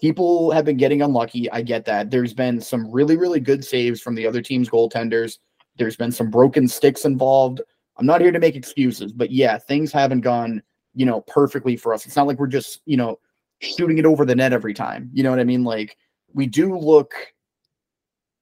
[0.00, 1.50] people have been getting unlucky.
[1.50, 2.10] I get that.
[2.10, 5.38] There's been some really really good saves from the other team's goaltenders.
[5.76, 7.60] There's been some broken sticks involved.
[7.96, 10.62] I'm not here to make excuses, but yeah, things haven't gone,
[10.94, 12.06] you know, perfectly for us.
[12.06, 13.18] It's not like we're just, you know,
[13.60, 15.10] shooting it over the net every time.
[15.12, 15.64] You know what I mean?
[15.64, 15.96] Like
[16.32, 17.12] we do look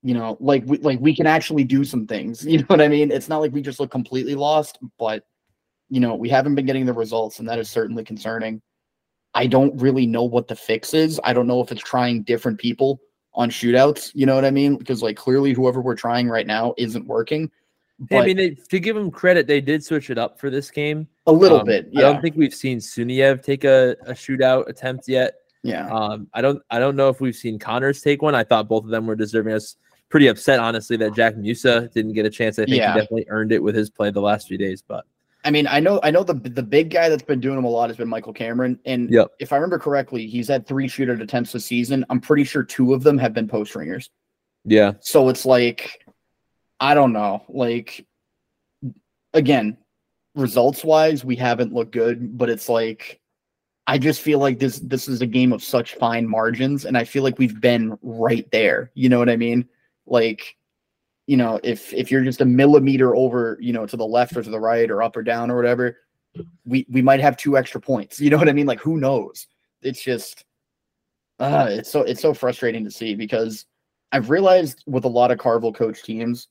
[0.02, 2.46] you know, like we like we can actually do some things.
[2.46, 3.10] You know what I mean?
[3.10, 5.24] It's not like we just look completely lost, but
[5.88, 8.60] you know, we haven't been getting the results, and that is certainly concerning.
[9.34, 11.20] I don't really know what the fix is.
[11.22, 13.00] I don't know if it's trying different people
[13.34, 14.10] on shootouts.
[14.14, 14.76] You know what I mean?
[14.76, 17.50] Because like clearly, whoever we're trying right now isn't working.
[17.98, 20.70] But I mean, they, to give them credit, they did switch it up for this
[20.70, 21.06] game.
[21.26, 25.08] a little Um, bit, I don't think we've seen Suniev take a, a shootout attempt
[25.08, 25.34] yet.
[25.62, 25.86] yeah.
[25.88, 28.34] Um, I don't I don't know if we've seen Connors take one.
[28.34, 29.52] I thought both of them were deserving.
[29.54, 29.76] Was
[30.10, 32.58] pretty upset, honestly, that Jack Musa didn't get a chance.
[32.58, 32.92] I think Yeah.
[32.92, 34.82] he definitely earned it with his play the last few days.
[34.82, 35.04] But
[35.46, 37.68] I mean, I know, I know the the big guy that's been doing them a
[37.70, 39.28] lot has been Michael Cameron, and Yep.
[39.38, 42.04] if I remember correctly, he's had three shootout attempts this season.
[42.10, 44.10] I'm pretty sure two of them have been post ringers.
[44.64, 46.04] yeah, So it's like,
[46.80, 47.44] I don't know.
[47.48, 48.04] Like,
[49.32, 49.76] again,
[50.34, 53.20] results wise, we haven't looked good, but it's like,
[53.86, 57.04] I just feel like this this is a game of such fine margins, and I
[57.04, 58.90] feel like we've been right there.
[58.94, 59.68] You know what I mean?
[60.06, 60.56] Like,
[61.26, 64.42] you know, if if you're just a millimeter over, you know, to the left or
[64.42, 65.98] to the right or up or down or whatever,
[66.64, 68.20] we we might have two extra points.
[68.26, 68.66] You know what I mean?
[68.66, 69.46] Like, who knows?
[69.82, 70.44] It's just,
[71.38, 73.66] uh, it's so it's so frustrating to see because
[74.12, 76.48] I've realized with a lot of Carvel coach teams,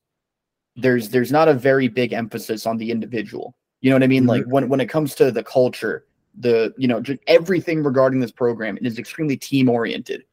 [0.76, 3.56] there's there's not a very big emphasis on the individual.
[3.82, 4.26] You know what I mean?
[4.26, 6.06] Like when when it comes to the culture,
[6.38, 10.26] the you know just everything regarding this program, it is extremely team oriented.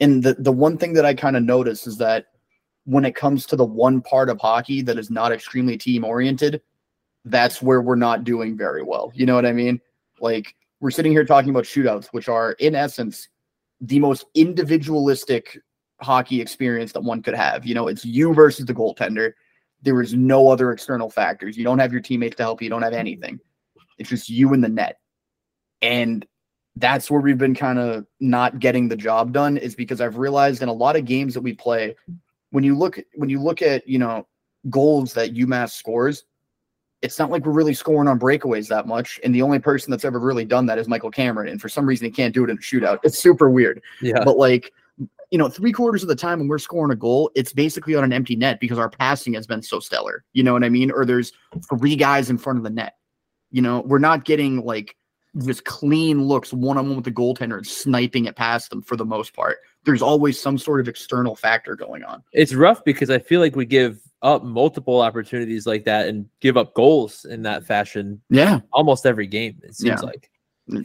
[0.00, 2.26] And the the one thing that I kind of notice is that
[2.90, 6.60] when it comes to the one part of hockey that is not extremely team oriented,
[7.24, 9.12] that's where we're not doing very well.
[9.14, 9.80] You know what I mean?
[10.20, 13.28] Like we're sitting here talking about shootouts, which are in essence
[13.80, 15.60] the most individualistic
[16.00, 17.64] hockey experience that one could have.
[17.64, 19.34] You know, it's you versus the goaltender.
[19.82, 21.56] There is no other external factors.
[21.56, 22.66] You don't have your teammates to help you.
[22.66, 23.38] You don't have anything.
[23.98, 24.98] It's just you in the net.
[25.80, 26.26] And
[26.74, 30.60] that's where we've been kind of not getting the job done is because I've realized
[30.60, 31.94] in a lot of games that we play,
[32.50, 34.26] when you look when you look at, you know,
[34.68, 36.24] goals that UMass scores,
[37.02, 39.18] it's not like we're really scoring on breakaways that much.
[39.24, 41.48] And the only person that's ever really done that is Michael Cameron.
[41.48, 42.98] And for some reason, he can't do it in a shootout.
[43.02, 43.82] It's super weird.
[44.02, 44.22] Yeah.
[44.24, 44.72] But like,
[45.30, 48.04] you know, three quarters of the time when we're scoring a goal, it's basically on
[48.04, 50.24] an empty net because our passing has been so stellar.
[50.32, 50.90] You know what I mean?
[50.90, 51.32] Or there's
[51.68, 52.96] three guys in front of the net.
[53.50, 54.96] You know, we're not getting like
[55.44, 58.96] just clean looks one on one with the goaltender and sniping it past them for
[58.96, 59.58] the most part.
[59.84, 62.22] There's always some sort of external factor going on.
[62.32, 66.56] It's rough because I feel like we give up multiple opportunities like that and give
[66.58, 68.60] up goals in that fashion Yeah.
[68.72, 69.58] almost every game.
[69.62, 70.06] It seems Yeah.
[70.08, 70.30] like.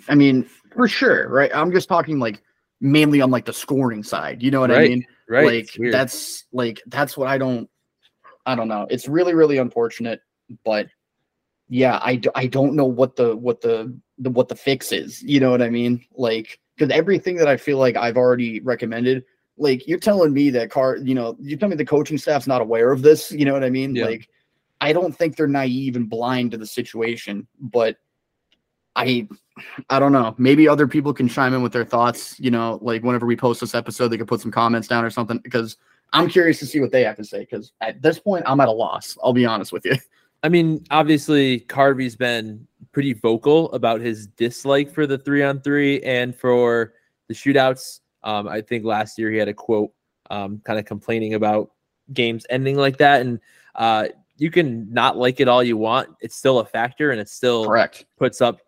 [0.08, 1.52] I mean, for sure, right?
[1.54, 2.42] I'm just talking like
[2.82, 4.42] mainly on like the scoring side.
[4.42, 5.06] You know what I mean?
[5.30, 5.46] Right.
[5.76, 7.70] Like that's like that's what I don't
[8.46, 8.88] I don't know.
[8.90, 10.22] It's really really unfortunate,
[10.64, 10.88] but
[11.68, 15.22] yeah, I, d- I don't know what the what the, the what the fix is.
[15.24, 16.06] You know what I mean?
[16.16, 19.24] Like cuz everything that I feel like I've already recommended
[19.58, 22.62] like you're telling me that car, you know, you tell me the coaching staff's not
[22.62, 23.96] aware of this, you know what I mean?
[23.96, 24.06] Yeah.
[24.06, 24.30] Like
[24.82, 27.98] I don't think they're naive and blind to the situation, but
[28.96, 29.28] I
[29.90, 30.36] I don't know.
[30.38, 32.40] Maybe other people can chime in with their thoughts.
[32.40, 35.10] You know, like whenever we post this episode, they could put some comments down or
[35.10, 35.78] something because
[36.14, 37.40] I'm curious to see what they have to say.
[37.40, 39.18] Because at this point, I'm at a loss.
[39.24, 39.96] I'll be honest with you.
[40.44, 46.02] I mean, obviously, Carvel's been pretty vocal about his dislike for the three on three
[46.04, 46.94] and for
[47.28, 48.00] the shootouts.
[48.24, 49.92] Um, I think last year he had a quote
[50.30, 51.72] um, kind of complaining about
[52.14, 53.20] games ending like that.
[53.20, 53.42] And
[53.76, 56.08] uh, you can not like it all you want.
[56.22, 58.06] It's still a factor and it still Correct.
[58.18, 58.62] puts up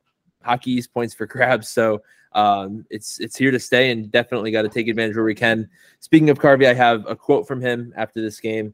[0.43, 1.69] hockey's points for grabs.
[1.69, 2.01] So
[2.33, 5.69] um, it's it's here to stay and definitely got to take advantage where we can.
[6.01, 8.73] Speaking of Carvel, I have a quote from him after this game.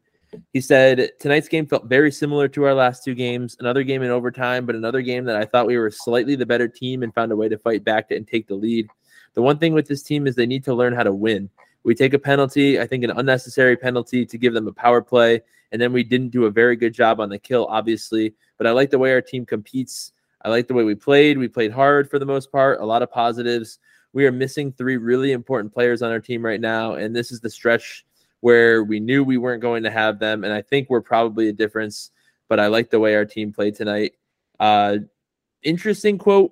[0.51, 3.57] He said, Tonight's game felt very similar to our last two games.
[3.59, 6.67] Another game in overtime, but another game that I thought we were slightly the better
[6.67, 8.87] team and found a way to fight back to and take the lead.
[9.33, 11.49] The one thing with this team is they need to learn how to win.
[11.83, 15.41] We take a penalty, I think an unnecessary penalty to give them a power play,
[15.71, 18.33] and then we didn't do a very good job on the kill, obviously.
[18.57, 20.13] But I like the way our team competes.
[20.43, 21.37] I like the way we played.
[21.37, 23.79] We played hard for the most part, a lot of positives.
[24.13, 27.41] We are missing three really important players on our team right now, and this is
[27.41, 28.05] the stretch
[28.43, 30.43] where we knew we weren't going to have them.
[30.43, 32.11] And I think we're probably a difference,
[32.49, 34.15] but I like the way our team played tonight.
[34.59, 34.97] Uh,
[35.61, 36.51] interesting quote,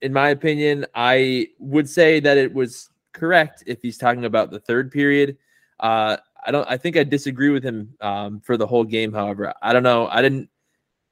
[0.00, 0.86] in my opinion.
[0.94, 5.38] I would say that it was correct if he's talking about the third period.
[5.80, 6.70] Uh, I don't.
[6.70, 9.12] I think I disagree with him um, for the whole game.
[9.12, 10.06] However, I don't know.
[10.06, 10.48] I didn't.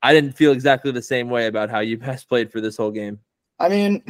[0.04, 3.18] I didn't feel exactly the same way about how UMass played for this whole game.
[3.58, 4.04] I mean,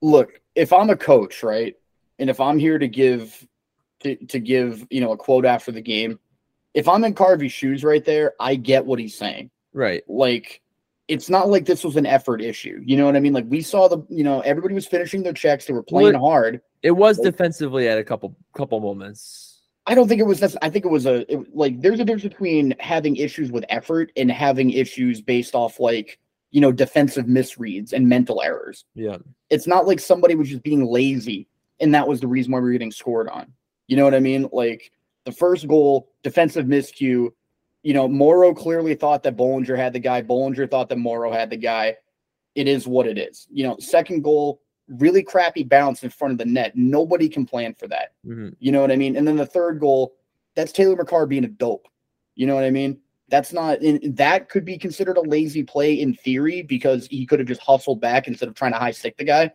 [0.00, 1.76] look, if I'm a coach, right,
[2.18, 3.46] and if I'm here to give
[4.04, 6.18] to, to give you know a quote after the game,
[6.74, 9.50] if I'm in Carvel's shoes right there, I get what he's saying.
[9.72, 10.04] Right.
[10.08, 10.60] like
[11.08, 12.80] it's not like this was an effort issue.
[12.82, 13.34] You know what I mean?
[13.34, 15.66] Like we saw the, you know, everybody was finishing their checks.
[15.66, 16.60] They were playing Well, hard.
[16.82, 19.60] It was Like- defensively at a couple couple moments.
[19.86, 20.42] I don't think it was.
[20.62, 21.82] I think it was a it, like.
[21.82, 26.18] There's a difference between having issues with effort and having issues based off like
[26.52, 28.86] you know defensive misreads and mental errors.
[28.94, 29.18] Yeah.
[29.50, 31.48] It's not like somebody was just being lazy
[31.80, 33.52] and that was the reason why we were getting scored on.
[33.86, 34.48] You know what I mean?
[34.52, 34.92] Like
[35.24, 37.30] the first goal, defensive miscue.
[37.82, 40.22] You know, Morrow clearly thought that Bohlinger had the guy.
[40.22, 41.96] Bohlinger thought that Morrow had the guy.
[42.54, 43.46] It is what it is.
[43.52, 46.72] You know, second goal, really crappy bounce in front of the net.
[46.74, 48.12] Nobody can plan for that.
[48.26, 48.54] Mhm.
[48.58, 49.16] You know what I mean?
[49.16, 50.14] And then the third goal,
[50.54, 51.88] that's Taylor Makar being a dope.
[52.36, 52.98] You know what I mean?
[53.28, 57.38] That's not in that could be considered a lazy play in theory because he could
[57.38, 59.50] have just hustled back instead of trying to high stick the guy.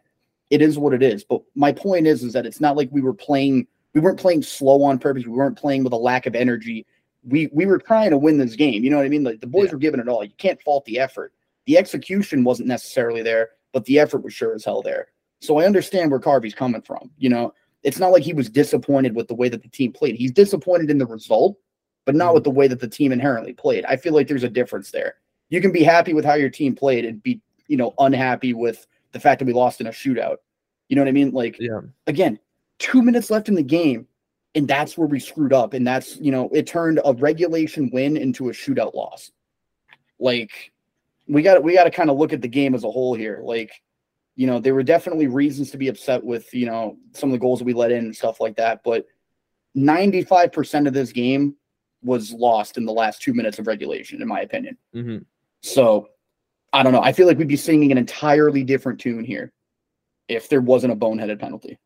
[0.50, 1.24] It is what it is.
[1.24, 4.44] But my point is is that it's not like we were playing we weren't playing
[4.44, 5.26] slow on purpose.
[5.26, 6.86] We weren't playing with a lack of energy.
[7.24, 8.84] We we were trying to win this game.
[8.84, 9.24] You know what I mean?
[9.24, 9.74] Like the boys Yeah.
[9.74, 10.24] were giving it all.
[10.24, 11.34] You can't fault the effort.
[11.66, 15.08] The execution wasn't necessarily there, but the effort was sure as hell there.
[15.42, 17.12] So I understand where Carvel's coming from.
[17.18, 20.16] You know, it's not like he was disappointed with the way that the team played.
[20.16, 21.58] He's disappointed in the result,
[22.06, 22.34] but not mm-hmm.
[22.36, 23.86] with the way that the team inherently played.
[23.86, 25.16] I feel like there's a difference there.
[25.50, 28.86] You can be happy with how your team played and be, you know, unhappy with
[29.12, 30.38] the fact that we lost in a shootout.
[30.90, 31.32] You know what I mean?
[31.32, 31.82] Like Yeah.
[32.08, 32.40] again,
[32.80, 34.08] two minutes left in the game,
[34.56, 35.74] and that's where we screwed up.
[35.74, 39.32] And that's, you know, it turned a regulation win into a shootout loss.
[40.20, 40.72] Like
[41.28, 43.42] we got we got to kind of look at the game as a whole here.
[43.44, 43.72] Like,
[44.36, 47.40] you know, there were definitely reasons to be upset with, you know, some of the
[47.40, 48.82] goals that we let in and stuff like that.
[48.84, 49.06] But
[49.78, 51.56] 95% of this game
[52.02, 54.78] was lost in the last two minutes of regulation, in my opinion.
[54.94, 55.18] hmm
[55.62, 56.10] So
[56.72, 57.02] I don't know.
[57.02, 59.52] I feel like we'd be singing an entirely different tune here
[60.28, 61.78] if there wasn't a boneheaded penalty.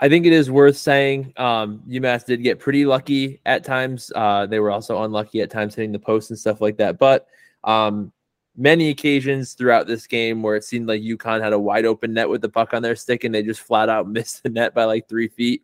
[0.00, 4.10] I think it is worth saying um, UMass did get pretty lucky at times.
[4.14, 6.98] Uh, they were also unlucky at times hitting the post and stuff like that.
[6.98, 7.28] But
[7.62, 8.12] um,
[8.56, 12.28] many occasions throughout this game where it seemed like UConn had a wide open net
[12.28, 14.84] with the puck on their stick and they just flat out missed the net by
[14.84, 15.62] like three feet.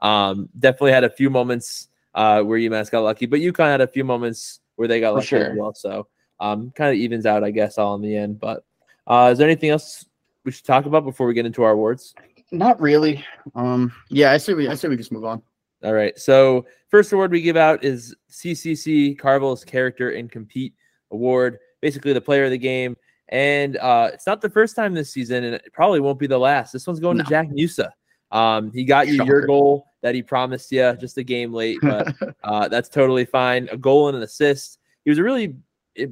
[0.00, 3.86] Um, definitely had a few moments uh, where UMass got lucky, but UConn had a
[3.86, 5.74] few moments where they got lucky as well.
[5.74, 6.06] So
[6.38, 8.40] um, kind of evens out, I guess, all in the end.
[8.40, 8.64] But
[9.06, 10.04] uh, is there anything else
[10.44, 12.14] we should talk about before we get into our awards?
[12.52, 13.24] Not really.
[13.54, 15.42] Um, yeah, I say we I say we just move on.
[15.84, 16.18] All right.
[16.18, 20.74] So first award we give out is CCC Carvel's Character and Compete
[21.10, 21.58] Award.
[21.80, 22.96] Basically, the player of the game.
[23.28, 26.38] And uh, it's not the first time this season, and it probably won't be the
[26.38, 26.72] last.
[26.72, 27.22] This one's going No.
[27.22, 27.94] to Jack Musa.
[28.32, 32.12] Um, he got you your goal that he promised you, just a game late, but
[32.44, 33.68] uh, that's totally fine.
[33.70, 34.78] A goal and an assist.
[35.04, 35.54] He was a really
[35.96, 36.06] eh,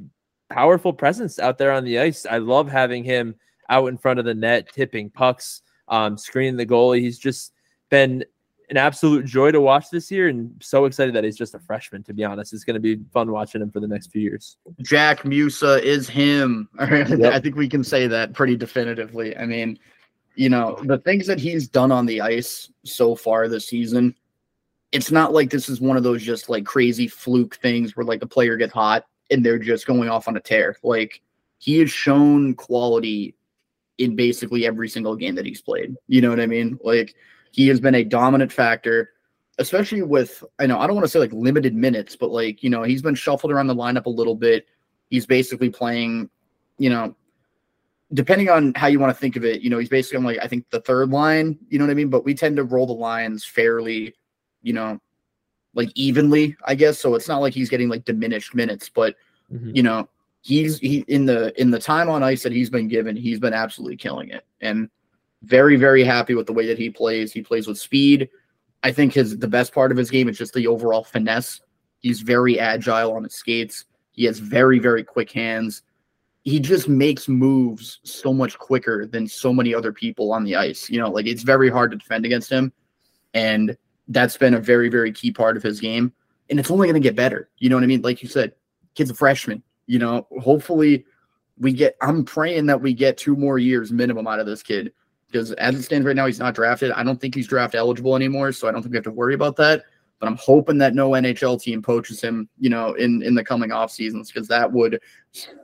[0.49, 2.25] powerful presence out there on the ice.
[2.25, 3.35] I love having him
[3.69, 7.01] out in front of the net, tipping pucks, um, screening the goalie.
[7.01, 7.53] He's just
[7.89, 8.23] been
[8.69, 12.03] an absolute joy to watch this year, and so excited that he's just a freshman.
[12.03, 14.57] To be honest, it's going to be fun watching him for the next few years.
[14.81, 16.69] Jack Musa is him.
[16.79, 17.33] Yep.
[17.33, 19.35] I think we can say that pretty definitively.
[19.35, 19.79] I mean,
[20.35, 24.15] you know, the things that he's done on the ice so far this season,
[24.91, 28.19] it's not like this is one of those just like crazy fluke things where like
[28.19, 30.77] the player gets hot and they're just going off on a tear.
[30.83, 31.21] Like
[31.57, 33.35] he has shown quality
[33.99, 35.95] in basically every single game that he's played.
[36.07, 36.79] You know what I mean?
[36.83, 37.15] Like
[37.51, 39.11] he has been a dominant factor,
[39.59, 42.69] especially with I know I don't want to say like limited minutes, but like, you
[42.69, 44.67] know, he's been shuffled around the lineup a little bit.
[45.09, 46.29] He's basically playing,
[46.77, 47.15] you know,
[48.13, 50.39] depending on how you want to think of it, you know, he's basically on like
[50.41, 52.09] I think the third line, you know what I mean?
[52.09, 54.15] But we tend to roll the lines fairly,
[54.63, 54.99] you know,
[55.75, 56.99] like evenly, I guess.
[56.99, 59.15] So it's not like he's getting like diminished minutes, but
[59.51, 59.75] Mhm.
[59.75, 60.07] you know,
[60.41, 63.53] he's he in the in the time on ice that he's been given, he's been
[63.53, 64.45] absolutely killing it.
[64.61, 64.89] And
[65.43, 67.31] very, very happy with the way that he plays.
[67.31, 68.29] He plays with speed.
[68.83, 71.61] I think his the best part of his game is just the overall finesse.
[71.99, 73.85] He's very agile on his skates.
[74.11, 75.83] He has very, very quick hands.
[76.43, 80.89] He just makes moves so much quicker than so many other people on the ice.
[80.89, 82.71] You know, like it's very hard to defend against him.
[83.33, 83.77] And
[84.07, 86.13] that's been a very, very key part of his game.
[86.49, 87.49] And it's only going to get better.
[87.59, 88.01] You know what I mean?
[88.01, 88.53] Like you said,
[88.95, 89.61] kid's a freshman.
[89.89, 91.03] You know, hopefully
[91.57, 94.93] we get, I'm praying that we get two more years minimum out of this kid
[95.27, 96.91] because as it stands right now, he's not drafted.
[96.91, 98.51] I don't think he's draft eligible anymore.
[98.51, 99.83] So I don't think we have to worry about that.
[100.19, 103.71] But I'm hoping that no NHL team poaches him, you know, in, in the coming
[103.71, 104.99] off seasons because that would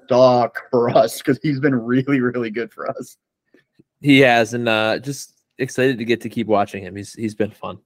[0.08, 3.18] suck for us because he's been really, really good for us.
[4.02, 6.96] He has, and uh, just excited to get to keep watching him.
[6.96, 7.80] He's he's been fun.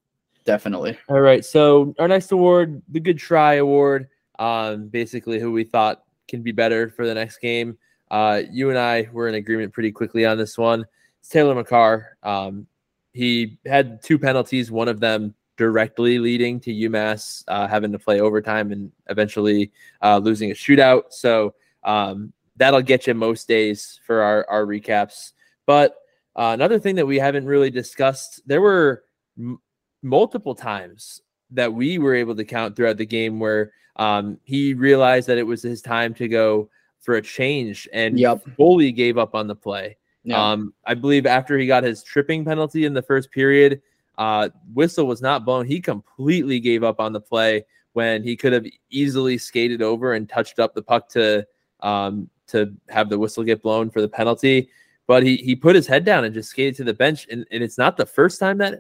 [0.46, 0.98] Definitely.
[1.08, 6.04] All right, so our next award, the Good Try Award, um, basically who we thought
[6.30, 7.78] can be better for the next game.
[8.12, 10.86] Uh, you and I were in agreement pretty quickly on this one.
[11.20, 12.18] It's Taylor Makar.
[12.24, 12.68] Um,
[13.14, 18.22] he had two penalties, one of them directly leading to UMass uh, having to play
[18.22, 19.72] overtime and eventually
[20.02, 21.04] uh, losing a shootout.
[21.10, 21.54] So
[21.84, 25.34] um, that'll get you most days for our, our recaps.
[25.66, 25.98] But
[26.36, 29.04] uh, another thing that we haven't really discussed, there were
[29.38, 29.60] m-
[30.02, 31.22] multiple times
[31.52, 35.44] that we were able to count throughout the game where um, he realized that it
[35.48, 36.70] was his time to go
[37.00, 38.44] for a change and Yep.
[38.58, 39.98] fully gave up on the play.
[40.24, 40.52] Yeah.
[40.52, 43.82] Um, I believe after he got his tripping penalty in the first period,
[44.18, 45.66] uh, whistle was not blown.
[45.66, 50.28] He completely gave up on the play when he could have easily skated over and
[50.30, 51.46] touched up the puck to
[51.80, 54.70] um, to have the whistle get blown for the penalty.
[55.08, 57.64] But he he put his head down and just skated to the bench, and, and
[57.64, 58.80] it's not the first time that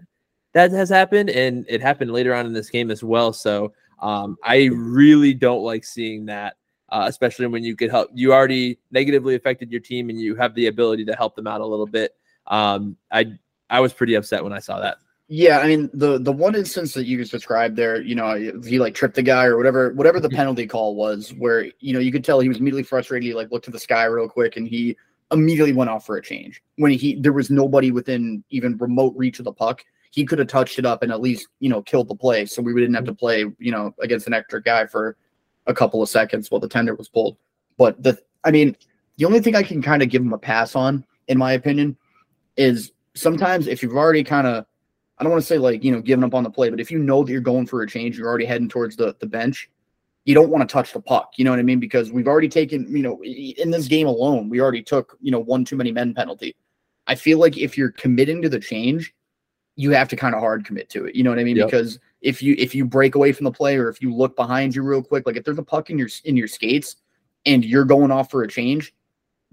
[0.53, 3.33] that has happened, and it happened later on in this game as well.
[3.33, 6.55] So um, I really don't like seeing that
[6.91, 8.09] uh, especially when you could help.
[8.13, 11.61] You already negatively affected your team, and you have the ability to help them out
[11.61, 12.15] a little bit.
[12.47, 13.33] Um, I
[13.69, 14.97] I was pretty upset when I saw that.
[15.27, 18.33] Yeah, I mean the the one instance that you just described there, you know,
[18.63, 21.99] he like tripped the guy or whatever, whatever the penalty call was, where you know
[21.99, 23.27] you could tell he was immediately frustrated.
[23.27, 24.97] He like looked to the sky real quick and he
[25.31, 29.37] immediately went off for a change when he there was nobody within even remote reach
[29.37, 29.85] of the puck.
[30.11, 32.61] He could have touched it up and at least you know killed the play, so
[32.61, 33.17] we didn't have to mm-hmm.
[33.17, 35.17] play you know against an extra guy for
[35.67, 37.37] a couple of seconds while the tender was pulled.
[37.77, 38.75] But the I mean,
[39.17, 41.97] the only thing I can kind of give him a pass on, in my opinion,
[42.57, 44.65] is sometimes if you've already kind of
[45.19, 46.89] I don't want to say like, you know, giving up on the play, but if
[46.89, 49.69] you know that you're going for a change, you're already heading towards the, the bench,
[50.23, 51.33] you don't want to touch the puck.
[51.35, 51.79] You know what I mean?
[51.79, 55.39] Because we've already taken, you know, in this game alone, we already took, you know,
[55.39, 56.55] one too many men penalty.
[57.07, 59.13] I feel like if you're committing to the change,
[59.79, 61.15] you have to kind of hard commit to it.
[61.15, 61.55] You know what I mean?
[61.55, 61.67] Yep.
[61.67, 64.75] Because if you if you break away from the play or if you look behind
[64.75, 66.97] you real quick, like if there's a puck in your in your skates
[67.45, 68.93] and you're going off for a change,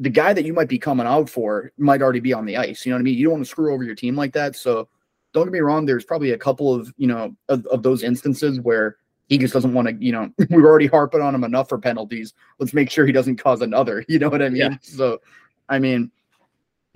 [0.00, 2.84] the guy that you might be coming out for might already be on the ice.
[2.84, 3.16] You know what I mean?
[3.16, 4.56] You don't want to screw over your team like that.
[4.56, 4.88] So
[5.32, 5.86] don't get me wrong.
[5.86, 8.96] There's probably a couple of you know of, of those instances where
[9.28, 9.94] he just doesn't want to.
[10.04, 12.34] You know, we're already harping on him enough for penalties.
[12.58, 14.04] Let's make sure he doesn't cause another.
[14.08, 14.72] You know what I mean?
[14.72, 14.76] Yeah.
[14.80, 15.20] So,
[15.68, 16.10] I mean,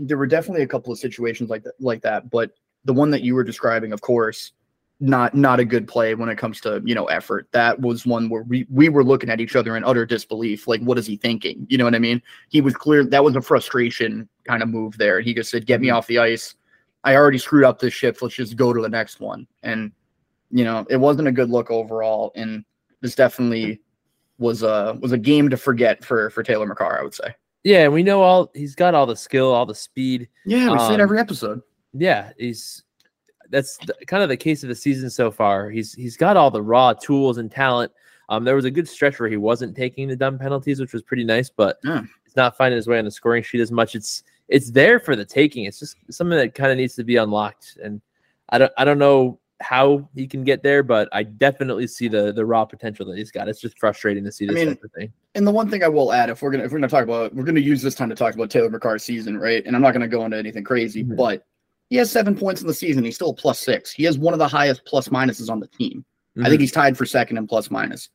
[0.00, 2.28] there were definitely a couple of situations like that, like that.
[2.28, 2.50] But
[2.84, 4.52] the one that you were describing, of course,
[5.00, 7.48] not not a good play when it comes to you know effort.
[7.52, 10.68] That was one where we we were looking at each other in utter disbelief.
[10.68, 11.66] Like, what is he thinking?
[11.70, 12.20] You know what I mean?
[12.50, 15.20] He was clear that was a frustration kind of move there.
[15.20, 15.94] He just said, "Get me Mhm.
[15.94, 16.54] off the ice.
[17.04, 18.20] I already screwed up this shift.
[18.20, 19.92] Let's just go to the next one." And
[20.50, 22.32] you know, it wasn't a good look overall.
[22.34, 22.64] And
[23.00, 23.80] this definitely
[24.38, 26.98] was a was a game to forget for for Taylor Makar.
[26.98, 27.34] I would say.
[27.64, 30.28] Yeah, we know all he's got all the skill, all the speed.
[30.44, 31.60] Yeah, we say it Um, every episode.
[31.92, 32.84] Yeah, he's
[33.50, 35.70] that's the, kind of the case of the season so far.
[35.70, 37.92] He's he's got all the raw tools and talent.
[38.28, 41.02] Um, there was a good stretch where he wasn't taking the dumb penalties, which was
[41.02, 42.02] pretty nice, but Yeah.
[42.24, 43.94] it's not finding his way on the scoring sheet as much.
[43.96, 45.64] It's it's there for the taking.
[45.64, 48.00] It's just something that kind of needs to be unlocked, and
[48.50, 52.32] I don't I don't know how he can get there, but I definitely see the
[52.32, 53.48] the raw potential that he's got.
[53.48, 55.12] It's just frustrating to see I this mean, type of thing.
[55.34, 57.34] And the one thing I will add, if we're gonna if we're gonna talk about,
[57.34, 59.64] we're gonna use this time to talk about Taylor Makar's season, right?
[59.66, 61.16] And I'm not gonna go into anything crazy, Mhm.
[61.16, 61.44] but
[61.90, 63.04] he has seven points in the season.
[63.04, 63.92] He's still a plus six.
[63.92, 66.04] He has one of the highest plus minuses on the team.
[66.36, 66.48] I Mhm.
[66.48, 68.08] think he's tied for second in plus minus.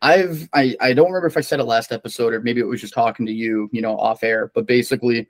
[0.00, 2.80] I've I I don't remember if I said it last episode or maybe it was
[2.80, 4.50] just talking to you, you know, off air.
[4.54, 5.26] But basically,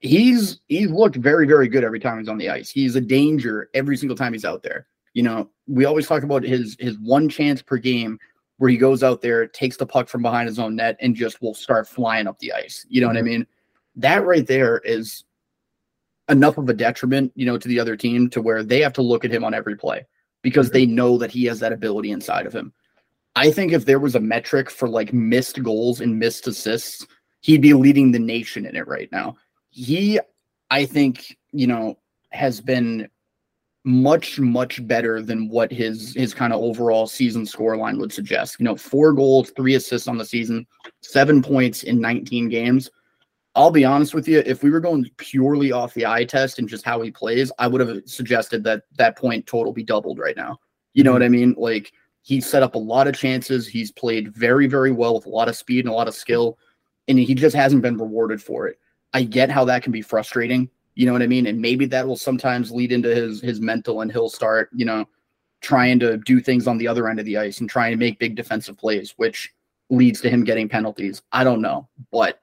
[0.00, 2.70] he's he's looked very very good every time he's on the ice.
[2.70, 4.86] He's a danger every single time he's out there.
[5.14, 8.18] You know, we always talk about his his one chance per game
[8.58, 11.42] where he goes out there, takes the puck from behind his own net, and just
[11.42, 12.86] will start flying up the ice.
[12.88, 13.44] You know what I mean?
[13.96, 15.24] That right there is
[16.28, 19.02] enough of a detriment, you know, to the other team to where they have to
[19.02, 20.06] look at him on every play
[20.42, 22.72] because they know that he has that ability inside of him.
[23.36, 27.06] I think if there was a metric for like missed goals and missed assists,
[27.40, 29.36] he'd be leading the nation in it right now.
[29.70, 30.20] He,
[30.70, 31.98] I think, you know,
[32.30, 33.08] has been
[33.86, 38.56] much much better than what his his kind of overall season scoreline would suggest.
[38.58, 40.66] You know, four goals, three assists on the season,
[41.02, 42.90] seven points in 19 games.
[43.56, 46.68] I'll be honest with you, if we were going purely off the eye test and
[46.68, 50.36] just how he plays, I would have suggested that that point total be doubled right
[50.36, 50.58] now.
[50.92, 51.14] You know mhm.
[51.14, 51.54] what I mean?
[51.56, 51.92] Like
[52.22, 53.68] he's set up a lot of chances.
[53.68, 56.58] He's played very, very well with a lot of speed and a lot of skill,
[57.06, 58.78] and he just hasn't been rewarded for it.
[59.12, 60.68] I get how that can be frustrating.
[60.96, 61.46] You know what I mean?
[61.46, 65.06] And maybe that will sometimes lead into his his mental, and he'll start, you know,
[65.60, 68.18] trying to do things on the other end of the ice and trying to make
[68.18, 69.52] big defensive plays, which
[69.90, 71.22] leads to him getting penalties.
[71.32, 72.40] I don't know, but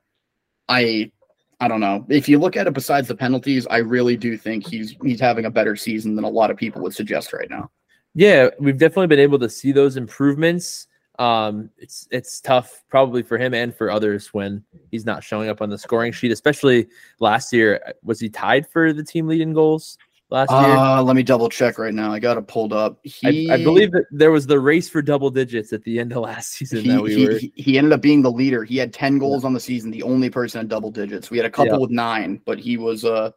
[0.72, 1.12] I
[1.60, 2.06] I don't know.
[2.10, 5.46] If you look at it besides the penalties, I really do think he's he's having
[5.46, 7.70] a better season than a lot of people would suggest right now.
[8.16, 10.88] Yeah, we've definitely been able to see those improvements.
[11.20, 15.62] Um, it's it's tough probably for him and for others when he's not showing up
[15.62, 16.32] on the scoring sheet.
[16.32, 16.88] Especially
[17.20, 19.98] last year, was he tied for the team lead in goals
[20.32, 20.60] last year?
[20.60, 22.12] Uh, let me double check right now.
[22.12, 23.00] I got it pulled up.
[23.04, 26.12] He, I, I believe that there was the race for double digits at the end
[26.14, 27.40] of last season he, that we he, were.
[27.56, 28.64] he- ended up being the leader.
[28.64, 31.30] He had 10 goals on the season, the only person in double digits.
[31.30, 31.80] We had a couple Yeah.
[31.80, 33.32] with nine, but he was uh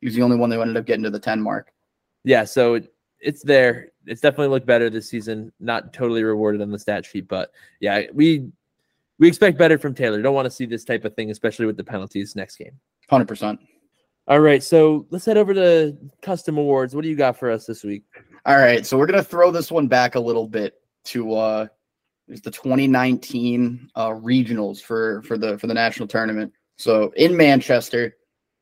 [0.00, 1.72] he was the only one that ended up getting to the 10 mark.
[2.24, 3.92] Yeah, so it, it's there.
[4.06, 5.52] It's definitely looked better this season.
[5.60, 8.50] Not totally rewarded on the stat sheet, but yeah, we
[9.18, 10.22] we expect better from Taylor.
[10.22, 12.72] Don't want to see this type of thing, especially with the penalties next game.
[13.10, 13.58] 100%.
[14.30, 16.94] All right, so let's head over to custom awards.
[16.94, 18.04] What do you got for us this week?
[18.46, 20.74] All right, so we're gonna throw this one back a little bit
[21.06, 21.66] to uh
[22.28, 26.52] it's the 2019 uh regionals for for the for the national tournament.
[26.76, 28.16] So in Manchester.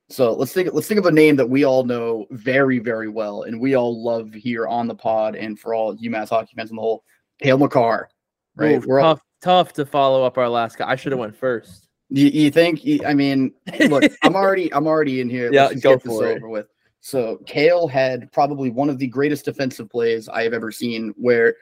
[0.08, 3.42] So let's think let's think of a name that we all know very, very well
[3.42, 6.76] and we all love here on the pod and for all UMass hockey fans in
[6.76, 7.04] the whole.
[7.42, 8.08] Cale Makar.
[8.56, 8.82] Right.
[8.82, 10.88] Ooh, We're all, tough, tough to follow up our last guy.
[10.88, 11.87] I should have went first.
[12.10, 13.52] You, you think you- I mean
[13.88, 15.52] look, I'm already I'm already in here.
[15.52, 16.36] Yeah, Let's go get this for it.
[16.36, 16.66] over with.
[17.00, 21.54] So Cale had probably one of the greatest defensive plays I have ever seen where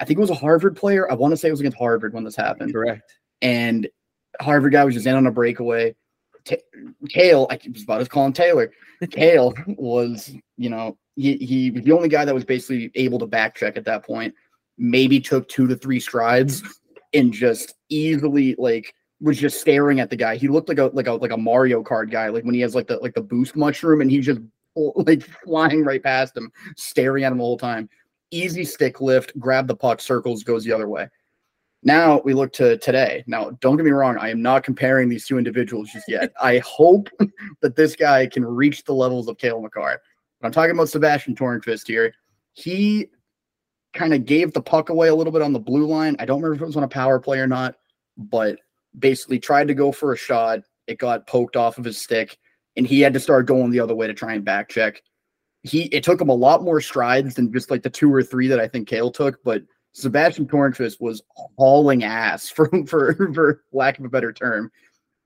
[0.00, 1.10] I think it was a Harvard player.
[1.10, 2.72] I want to say it was against Harvard when this happened.
[2.72, 3.12] Correct.
[3.42, 3.88] And
[4.40, 5.94] Harvard guy was just in on a breakaway.
[6.44, 6.56] Ta
[7.08, 8.70] Cale, I was about to call him Taylor.
[9.10, 13.26] Cale was, you know, he, he was the only guy that was basically able to
[13.26, 14.34] back check at that point.
[14.78, 16.62] Maybe took two to three strides
[17.12, 20.36] and just easily like was just staring at the guy.
[20.36, 22.74] He looked like a like a like a Mario Kart guy, like when he has
[22.74, 24.40] like the like the boost mushroom and he's just
[24.76, 27.88] like flying right past him, staring at him the whole time.
[28.30, 31.08] Easy stick lift, grab the puck, circles, goes the other way.
[31.82, 33.24] Now we look to today.
[33.26, 36.32] Now, don't get me wrong, I am not comparing these two individuals just yet.
[36.40, 37.08] I hope
[37.60, 40.00] that this guy can reach the levels of Cale Makar.
[40.40, 42.12] But I'm talking about Sebastian Tornquist here.
[42.52, 43.08] He
[43.94, 46.16] kind of gave the puck away a little bit on the blue line.
[46.18, 47.76] I don't remember if it was on a power play or not,
[48.16, 48.58] but
[48.98, 50.60] basically tried to go for a shot.
[50.86, 52.38] It got poked off of his stick,
[52.76, 55.02] and he had to start going the other way to try and back check.
[55.62, 58.48] He it took him a lot more strides than just like the two or three
[58.48, 61.22] that I think Cale took, but Sebastian Tornquist was
[61.58, 64.70] hauling ass for for for lack of a better term.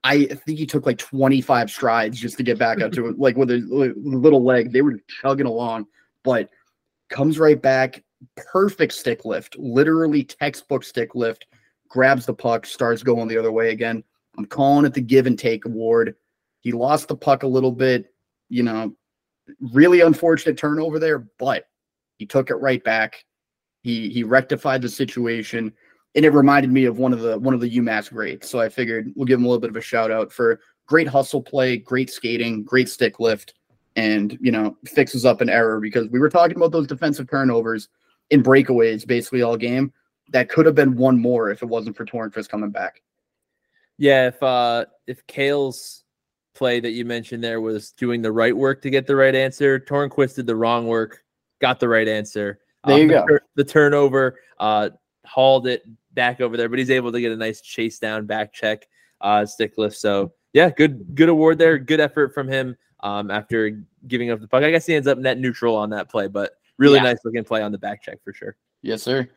[0.05, 3.37] I think he took like 25 strides just to get back up to it, like
[3.37, 4.73] with a little leg.
[4.73, 5.87] They were chugging along,
[6.25, 6.49] but
[7.09, 8.03] comes right back,
[8.37, 11.47] perfect stick lift, literally textbook stick lift,
[11.93, 14.03] grabs the puck, starts going the other way again.
[14.39, 16.15] I'm calling it the give and take award.
[16.61, 18.07] He lost the puck a little bit,
[18.49, 18.97] you know,
[19.73, 21.67] really unfortunate turnover there, but
[22.17, 23.27] he took it right back.
[23.83, 25.71] He he rectified the situation,
[26.15, 28.49] and it reminded me of one of the one of the UMass greats.
[28.49, 31.09] So I figured we'll give him a little bit of a shout out for great
[31.09, 33.53] hustle play, great skating, great stick lift,
[33.97, 37.89] and you know fixes up an error because we were talking about those defensive turnovers
[38.31, 39.93] in breakaways basically all game.
[40.31, 43.03] That could have been one more if it wasn't for Tornquist coming back.
[43.99, 46.05] Yeah, if uh if Cale's
[46.55, 49.79] play that you mentioned there was doing the right work to get the right answer,
[49.79, 51.23] Tornquist did the wrong work,
[51.61, 52.61] got the right answer.
[52.87, 53.25] There you um, go.
[53.27, 54.91] The, the turnover, uh,
[55.25, 58.53] hauled it back over there, but he's able to get a nice chase down back
[58.53, 58.87] check,
[59.21, 59.97] uh, stick lift.
[59.97, 61.79] So yeah, good good award there.
[61.79, 62.77] Good effort from him.
[63.01, 66.09] Um, after giving up the puck, I guess he ends up net neutral on that
[66.09, 67.05] play, but really Yeah.
[67.05, 68.57] nice looking play on the back check for sure.
[68.83, 69.29] Yes, sir.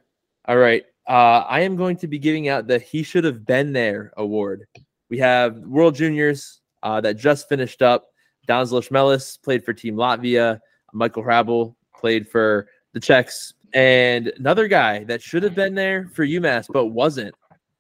[0.48, 0.86] All right.
[1.08, 4.68] Uh, I am going to be giving out the He Should Have Been There award.
[5.10, 8.06] We have World Juniors uh, that just finished up.
[8.48, 10.60] Dans Lochmelis played for Team Latvia.
[10.94, 13.54] Michael Hrabal played for the Czechs.
[13.74, 17.34] And another guy that should have been there for UMass but wasn't,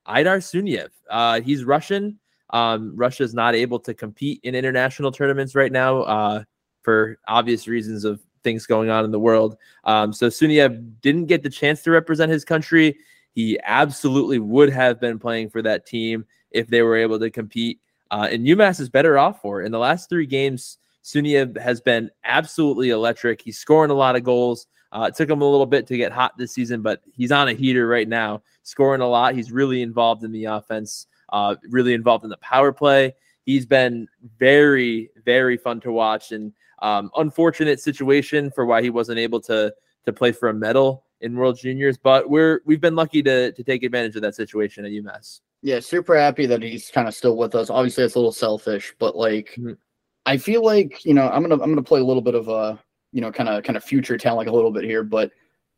[0.07, 0.89] Aydar Suniev.
[1.09, 2.19] Uh, he's Russian.
[2.49, 6.43] Um, Russia's not able to compete in international tournaments right now uh,
[6.81, 9.57] for obvious reasons of things going on in the world.
[9.83, 12.97] Um, so Suniev didn't get the chance to represent his country.
[13.33, 17.81] He absolutely would have been playing for that team if they were able to compete.
[18.11, 19.65] Uh, and UMass is better off for it.
[19.65, 23.41] In the last three games, Suniev has been absolutely electric.
[23.41, 24.67] He's scoring a lot of goals.
[24.91, 27.49] Uh, it took him a little bit to get hot this season, but he's on
[27.49, 29.35] a heater right now, scoring a lot.
[29.35, 33.13] He's really involved in the offense, uh, really involved in the power play.
[33.45, 34.07] He's been
[34.39, 39.73] very, very fun to watch, and um, unfortunate situation for why he wasn't able to
[40.05, 41.97] to play for a medal in World Juniors.
[41.97, 45.41] But we're we've been lucky to to take advantage of that situation at UMass.
[45.61, 47.69] Yeah, super happy that he's kind of still with us.
[47.69, 49.77] Obviously, it's a little selfish, but like, Mhm.
[50.25, 52.79] I feel like you know, I'm gonna I'm gonna play a little bit of a
[53.11, 55.03] you know, kind of kind of future talent like a little bit here.
[55.03, 55.31] But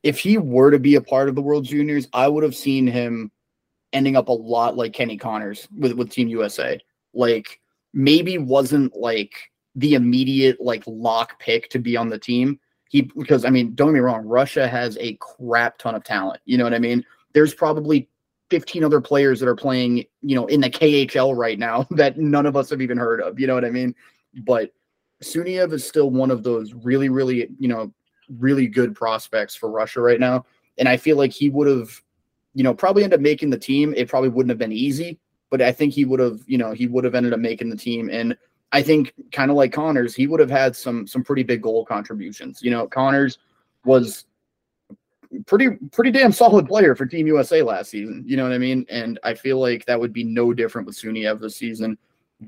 [0.03, 2.87] if he were to be a part of the World Juniors, I would have seen
[2.87, 3.31] him
[3.93, 6.79] ending up a lot like Kenny Connors with with Team USA.
[7.17, 7.59] Like
[7.93, 9.33] maybe wasn't like
[9.75, 12.59] the immediate like lock pick to be on the team.
[12.89, 16.41] He because I mean, don't get me wrong, Russia has a crap ton of talent.
[16.45, 17.03] You know what I mean?
[17.33, 18.07] There's probably
[18.49, 22.45] 15 other players that are playing, you know, in the KHL right now that none
[22.45, 23.39] of us have even heard of.
[23.39, 23.95] You know what I mean?
[24.45, 24.71] But
[25.23, 27.91] Suniev is still one of those really, really, you know,
[28.29, 30.45] really good prospects for Russia right now.
[30.77, 31.89] And I feel like he would have,
[32.53, 33.93] you know, probably end up making the team.
[33.97, 36.87] It probably wouldn't have been easy, but I think he would have, you know, he
[36.87, 38.09] would have ended up making the team.
[38.11, 38.37] And
[38.71, 41.85] I think kind of like Connors, he would have had some some pretty big goal
[41.85, 42.61] contributions.
[42.61, 43.37] You know, Connors
[43.85, 44.25] was
[45.45, 48.23] pretty pretty damn solid player for Team USA last season.
[48.25, 48.85] You know what I mean?
[48.89, 51.97] And I feel like that would be no different with Suniev this season.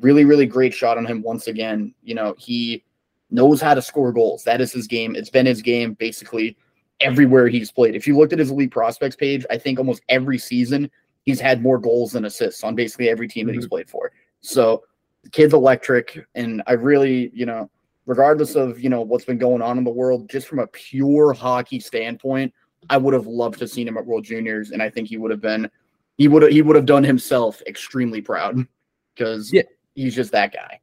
[0.01, 1.93] Really, really great shot on him once again.
[2.03, 2.83] You know, he
[3.31, 4.43] knows how to score goals.
[4.43, 5.15] That is his game.
[5.15, 6.57] It's been his game basically
[6.99, 7.95] everywhere he's played.
[7.95, 10.91] If you looked at his elite prospects page, I think almost every season
[11.29, 14.11] he's had more goals than assists on basically every team that he's played for.
[14.41, 14.83] So
[15.23, 17.69] the kid's electric, and I really, you know,
[18.07, 21.33] regardless of you know what's been going on in the world, just from a pure
[21.33, 22.51] hockey standpoint,
[22.89, 25.29] I would have loved to seen him at World Juniors, and I think he would
[25.29, 25.69] have been,
[26.17, 28.65] he would have, he would have done himself extremely proud
[29.13, 29.63] because Yeah.
[29.93, 30.79] he's just that guy.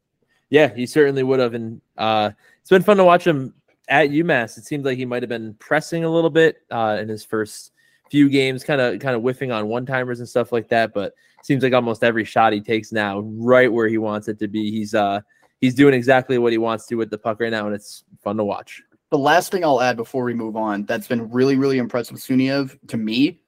[0.51, 2.30] Yeah, he certainly would have, and uh,
[2.61, 3.53] it's been fun to watch him
[3.88, 4.59] at UMass.
[4.59, 7.72] It seemed like he might have been pressing a little bit uh, in his first
[8.11, 10.92] few games, kind of kind of whiffing on one timers and stuff like that.
[10.94, 14.48] But seems like almost every shot he takes now, right where he wants it to
[14.48, 14.70] be.
[14.70, 15.20] He's uh
[15.61, 18.36] he's doing exactly what he wants to with the puck right now, and it's fun
[18.36, 18.82] to watch.
[19.11, 22.22] The last thing I'll add before we move on that's been really, really impressive with
[22.22, 23.40] Suniev to me.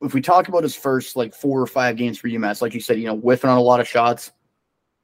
[0.00, 2.80] If we talk about his first like four or five games for UMass, like you
[2.80, 4.30] said, you know, whiffing on a lot of shots.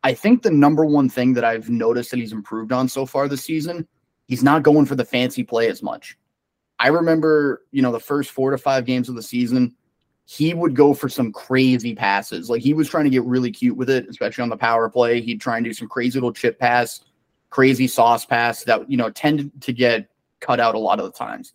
[0.04, 3.26] I think the number one thing that I've noticed that he's improved on so far
[3.26, 3.88] this season,
[4.28, 6.16] he's not going for the fancy play as much.
[6.84, 9.74] I remember, you know, the first four to five games of the season,
[10.26, 12.50] he would go for some crazy passes.
[12.50, 15.22] Like he was trying to get really cute with it, especially on the power play.
[15.22, 17.00] He'd try and do some crazy little chip pass,
[17.48, 20.10] crazy sauce pass that, you know, tended to get
[20.40, 21.54] cut out a lot of the times.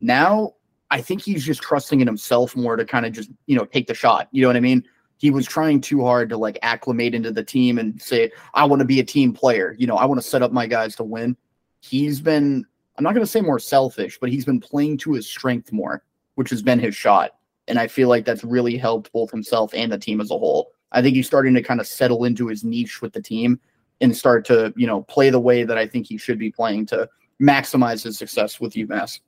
[0.00, 0.54] Now,
[0.90, 3.86] I think he's just trusting in himself more to kind of just, you know, take
[3.86, 4.28] the shot.
[4.32, 4.82] You know what I mean?
[5.18, 8.80] He was trying too hard to like acclimate into the team and say, I want
[8.80, 9.76] to be a team player.
[9.78, 11.36] You know, I want to set up my guys to win.
[11.82, 12.64] He's been,
[12.96, 16.02] I'm not going to say more selfish, but he's been playing to his strength more,
[16.36, 17.32] which has been his shot.
[17.66, 20.72] And I feel like that's really helped both himself and the team as a whole.
[20.92, 23.58] I think he's starting to kind of settle into his niche with the team
[24.00, 26.86] and start to, you know, play the way that I think he should be playing
[26.86, 27.08] to
[27.40, 29.20] maximize his success with UMass.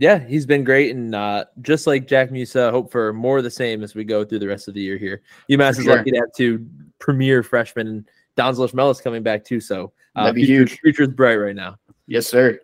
[0.00, 3.50] Yeah, he's been great, and uh, just like Jack Musa, hope for more of the
[3.50, 5.22] same as we go through the rest of the year here.
[5.50, 5.96] UMass For is sure.
[5.96, 6.66] lucky to have two
[7.00, 9.60] premier freshmen, and Dans Lochmelis coming back too.
[9.60, 10.80] So uh, That'd be future, huge.
[10.80, 11.76] future's bright right now.
[12.08, 12.58] Yes, sir.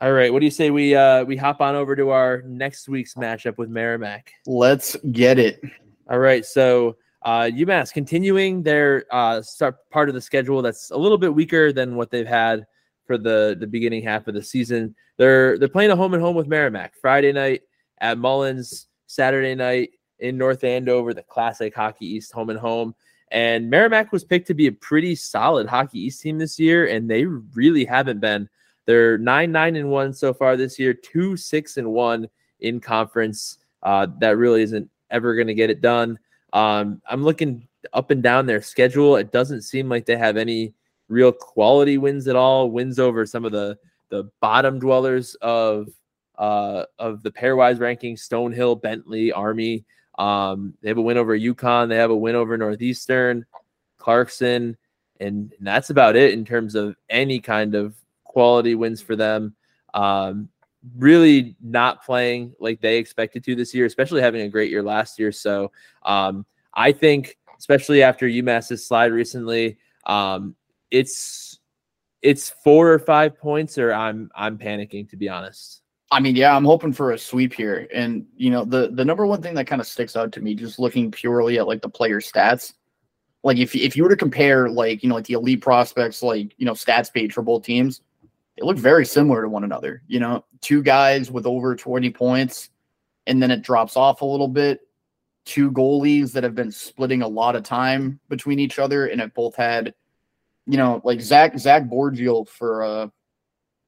[0.00, 2.88] All right, what do you say we uh, we hop on over to our next
[2.88, 4.32] week's matchup with Merrimack?
[4.44, 5.62] Let's get it.
[6.10, 10.96] All right, so uh, UMass continuing their uh, start part of the schedule that's a
[10.96, 12.66] little bit weaker than what they've had
[13.06, 14.96] for the the beginning half of the season.
[15.16, 17.62] They're they're playing a home and home with Merrimack Friday night
[18.00, 22.96] at Mullins, Saturday night in North Andover, the classic Hockey East home and home.
[23.30, 27.08] And Merrimack was picked to be a pretty solid Hockey East team this year, and
[27.08, 28.48] they really haven't been.
[28.88, 32.26] They're nine nine and one so far this year, two six and one
[32.60, 33.58] in conference.
[33.82, 36.18] Uh, that really isn't ever going to get it done.
[36.54, 39.16] Um, I'm looking up and down their schedule.
[39.16, 40.72] It doesn't seem like they have any
[41.08, 42.70] real quality wins at all.
[42.70, 43.76] Wins over some of the
[44.08, 45.88] the bottom dwellers of
[46.38, 49.84] uh, of the pairwise ranking: Stonehill, Bentley, Army.
[50.18, 51.90] Um, they have a win over UConn.
[51.90, 53.44] They have a win over Northeastern,
[53.98, 54.78] Clarkson,
[55.20, 57.94] and, and that's about it in terms of any kind of
[58.28, 59.54] quality wins for them.
[59.94, 60.48] Um,
[60.96, 65.18] really not playing like they expected to this year, especially having a great year last
[65.18, 65.32] year.
[65.32, 65.72] So
[66.04, 70.54] um, I think, especially after UMass's slide recently, um,
[70.90, 71.58] it's
[72.22, 75.82] it's four or five points, or I'm I'm panicking to be honest.
[76.10, 77.86] I mean, yeah, I'm hoping for a sweep here.
[77.92, 80.54] And you know, the the number one thing that kind of sticks out to me,
[80.54, 82.72] just looking purely at like the player stats,
[83.42, 86.54] like if if you were to compare like you know like the elite prospects, like
[86.56, 88.02] you know stats page for both teams,
[88.58, 90.02] they look very similar to one another.
[90.08, 92.70] You know, two guys with over 20 points,
[93.26, 94.80] and then it drops off a little bit.
[95.44, 99.32] Two goalies that have been splitting a lot of time between each other, and have
[99.34, 99.94] both had,
[100.66, 103.08] you know, like Zach Zach Borgiel for uh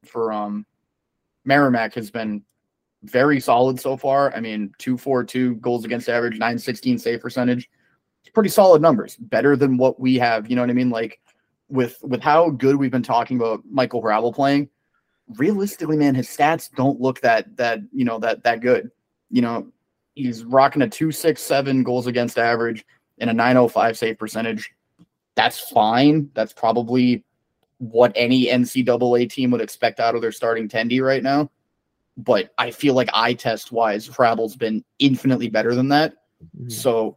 [0.05, 0.65] for um
[1.45, 2.43] Merrimack has been
[3.03, 4.35] very solid so far.
[4.35, 7.69] I mean, 242 goals against average, 916 save percentage.
[8.23, 9.17] It's pretty solid numbers.
[9.17, 10.91] Better than what we have, you know what I mean?
[10.91, 11.21] Like
[11.71, 14.69] with with how good we've been talking about Michael Hrabal playing,
[15.37, 18.91] realistically, man, his stats don't look that that, you know, that that good.
[19.31, 19.69] You know,
[20.15, 22.85] he's rocking a 267 goals against average
[23.19, 24.73] and a 905 save percentage.
[25.37, 26.31] That's fine.
[26.35, 27.25] That's probably
[27.79, 31.51] what any NCAA team would expect out of their starting tendy right now.
[32.17, 36.15] But I feel like eye test wise, Hrabal's been infinitely better than that.
[36.57, 36.69] Mm-hmm.
[36.69, 37.17] So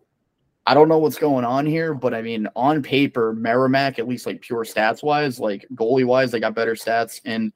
[0.65, 4.25] I don't know what's going on here, but I mean, on paper, Merrimack, at least
[4.25, 7.19] like pure stats wise, like goalie wise, they got better stats.
[7.25, 7.51] And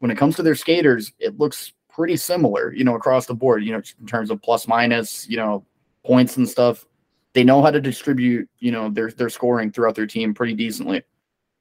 [0.00, 3.64] when it comes to their skaters, it looks pretty similar, you know, across the board,
[3.64, 5.64] you know, in terms of plus minus, you know,
[6.04, 6.84] points and stuff.
[7.32, 11.02] They know how to distribute, you know, their their scoring throughout their team pretty decently.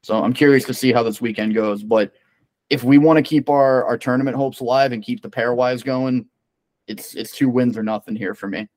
[0.01, 1.83] So I'm curious to see how this weekend goes.
[1.83, 2.13] But
[2.69, 6.25] if we want to keep our our tournament hopes alive and keep the pairwise going,
[6.87, 8.67] it's it's two wins or nothing here for me.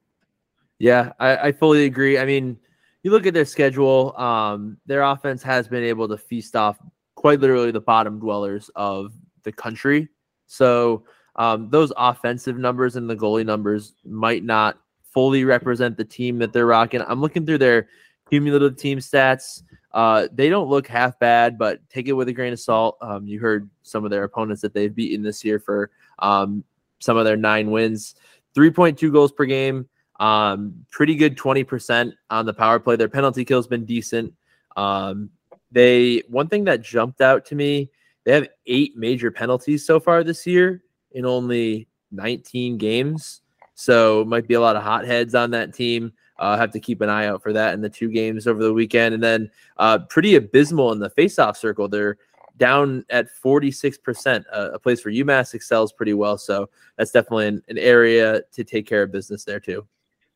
[0.80, 2.18] Yeah, I, I fully agree.
[2.18, 2.58] I mean,
[3.02, 6.78] you look at their schedule, um, their offense has been able to feast off
[7.16, 9.12] quite literally the bottom dwellers of
[9.42, 10.08] the country.
[10.46, 11.04] So
[11.36, 16.54] um, those offensive numbers and the goalie numbers might not fully represent the team that
[16.54, 17.02] they're rocking.
[17.06, 17.88] I'm looking through their
[18.30, 19.62] cumulative team stats.
[19.92, 22.96] Uh, they don't look half bad, but take it with a grain of salt.
[23.02, 26.64] Um, you heard some of their opponents that they've beaten this year for um,
[27.00, 28.14] some of their nine wins.
[28.56, 29.86] 3.2 goals per game.
[30.20, 32.94] Um, pretty good 20% on the power play.
[32.94, 34.32] Their penalty kill's been decent.
[34.76, 35.30] Um,
[35.72, 37.90] they one thing that jumped out to me,
[38.24, 43.40] they have eight major penalties so far this year in only 19 games.
[43.74, 46.12] So might be a lot of hotheads on that team.
[46.38, 48.72] Uh, have to keep an eye out for that in the two games over the
[48.72, 49.14] weekend.
[49.14, 51.88] And then uh, pretty abysmal in the faceoff circle.
[51.88, 52.18] They're
[52.56, 56.36] down at 46%, uh, a place where UMass excels pretty well.
[56.36, 59.86] So that's definitely an, an area to take care of business there too.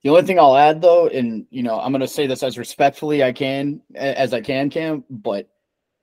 [0.05, 3.25] The only thing I'll add though, and you know, I'm gonna say this as respectfully
[3.25, 5.49] I can as I can, Cam, but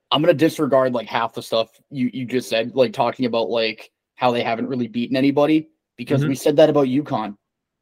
[0.09, 3.91] I'm gonna disregard like half the stuff you you just said, like talking about like
[4.15, 6.29] how they haven't really beaten anybody because Mhm.
[6.29, 7.37] we said that about UConn,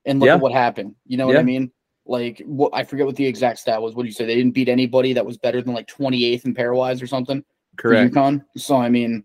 [0.05, 0.35] and look Yeah.
[0.35, 0.95] at what happened.
[1.05, 1.71] You know what I mean?
[2.05, 3.95] Like what I forget what the exact stat was.
[3.95, 4.25] What do you say?
[4.25, 7.45] They didn't beat anybody that was better than like 28th in pairwise or something.
[7.77, 8.13] Correct.
[8.13, 8.43] UConn.
[8.57, 9.23] So I mean,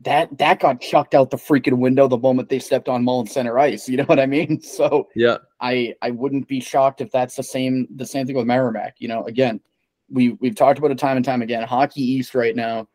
[0.00, 3.58] that that got chucked out the freaking window the moment they stepped on Mullins Center
[3.58, 3.88] ice.
[3.88, 4.60] You know what I mean?
[4.68, 5.38] So Yeah.
[5.60, 8.96] I I wouldn't be shocked if that's the same the same thing with Merrimack.
[8.98, 9.60] You know, again,
[10.08, 11.64] we we've talked about it time and time again.
[11.64, 12.88] Hockey East right now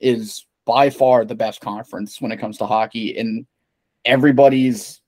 [0.00, 3.46] is by far the best conference when it comes to hockey, and
[4.04, 5.00] everybody's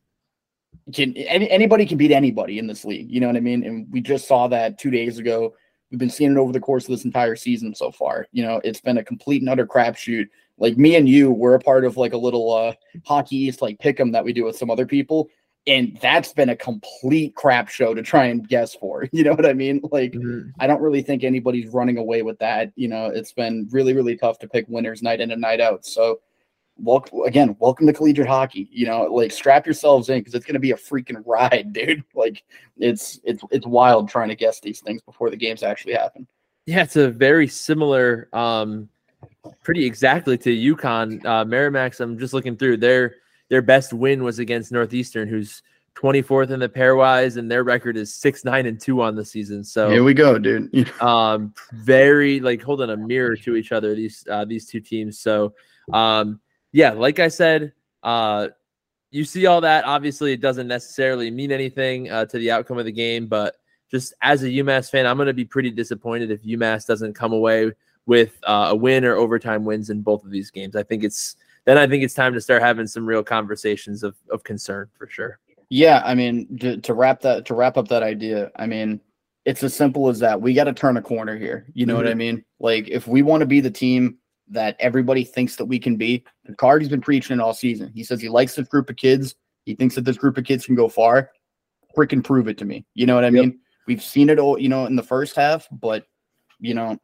[0.95, 3.11] can any, anybody can beat anybody in this league.
[3.11, 3.65] You know what I mean?
[3.65, 5.55] And we just saw that two days ago
[5.91, 8.27] We've been seeing it over the course of this entire season so far.
[8.33, 10.29] You know, it's been a complete and utter crapshoot.
[10.61, 13.79] Like me and you, we're a part of like a little uh hockey east like
[13.79, 15.29] pick'em that we do with some other people.
[15.67, 19.09] And that's been a complete crap show to try and guess for.
[19.13, 19.81] You know what I mean?
[19.91, 20.53] Like Mhm.
[20.61, 22.73] I don't really think anybody's running away with that.
[22.77, 25.85] You know, it's been really, really tough to pick winners night in and night out.
[25.85, 26.21] So,
[26.79, 28.69] welcome again, welcome to collegiate hockey.
[28.73, 32.05] You know, like strap yourselves in because it's going to be a freaking ride, dude.
[32.15, 32.43] Like
[32.79, 36.27] it's it's it's wild trying to guess these things before the games actually happen.
[36.67, 38.89] Yeah, it's a very similar, um,
[39.63, 41.25] pretty exactly to UConn.
[41.25, 42.01] Uh, Merrimack's.
[42.01, 43.17] I'm just looking through their
[43.49, 45.63] their best win was against Northeastern, who's
[45.97, 49.65] 24th in the pairwise, and their record is six nine and two on the season.
[49.65, 50.91] So here we go, dude.
[51.01, 55.53] um very like holding a mirror to each other these uh these two teams so
[55.93, 56.41] um
[56.73, 57.73] yeah like i said
[58.03, 58.49] uh
[59.11, 62.85] you see all that obviously it doesn't necessarily mean anything uh, to the outcome of
[62.85, 63.57] the game but
[63.91, 67.33] just as a umass fan i'm going to be pretty disappointed if umass doesn't come
[67.33, 67.73] away
[68.11, 71.37] with uh, a win or overtime wins in both of these games i think it's
[71.65, 75.07] then i think it's time to start having some real conversations of, of concern for
[75.09, 75.39] sure
[75.73, 79.01] Yeah, I mean, to, to wrap that to wrap up that idea, I mean,
[79.45, 80.43] it's as simple as that.
[80.43, 81.67] We got to turn a corner here.
[81.75, 82.45] You know what I mean?
[82.59, 86.25] Like, if we want to be the team that everybody thinks that we can be,
[86.57, 87.93] Cardi's been preaching it all season.
[87.95, 89.37] He says he likes this group of kids.
[89.65, 91.31] He thinks that this group of kids can go far.
[91.97, 92.85] Freaking prove it to me.
[92.95, 93.45] You know what I Yep.
[93.45, 93.61] mean?
[93.87, 96.05] We've seen it all, you know, in the first half, but
[96.59, 96.99] you know,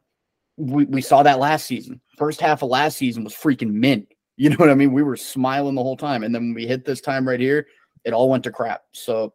[0.57, 2.01] we, we saw that last season.
[2.17, 4.07] First half of last season was freaking mint.
[4.39, 4.93] You know what I mean?
[4.93, 6.23] We were smiling the whole time.
[6.23, 7.65] And then when we hit this time right here,
[8.05, 8.83] it all went to crap.
[8.91, 9.33] So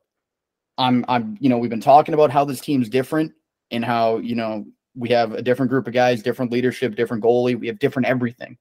[0.79, 3.33] I'm I'm you know, we've been talking about how this team's different
[3.73, 4.65] and how, you know,
[4.95, 8.57] we have a different group of guys, different leadership, different goalie, we have different everything.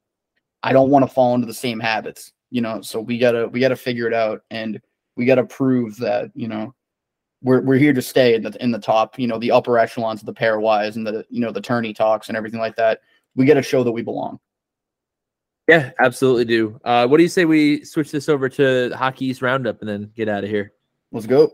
[0.64, 2.82] I don't want to fall into the same habits, you know.
[2.82, 4.82] So we gotta we gotta figure it out and
[5.16, 6.74] we gotta prove that, you know,
[7.42, 10.22] we're we're here to stay in the in the top, you know, the upper echelons
[10.22, 13.02] of the pairwise and the you know the tourney talks and everything like that.
[13.36, 14.40] We gotta show that we belong.
[15.68, 19.42] yeah absolutely do uh what do you say we switch this over to hockey east
[19.42, 20.74] roundup and then get out of here
[21.12, 21.52] Let's go.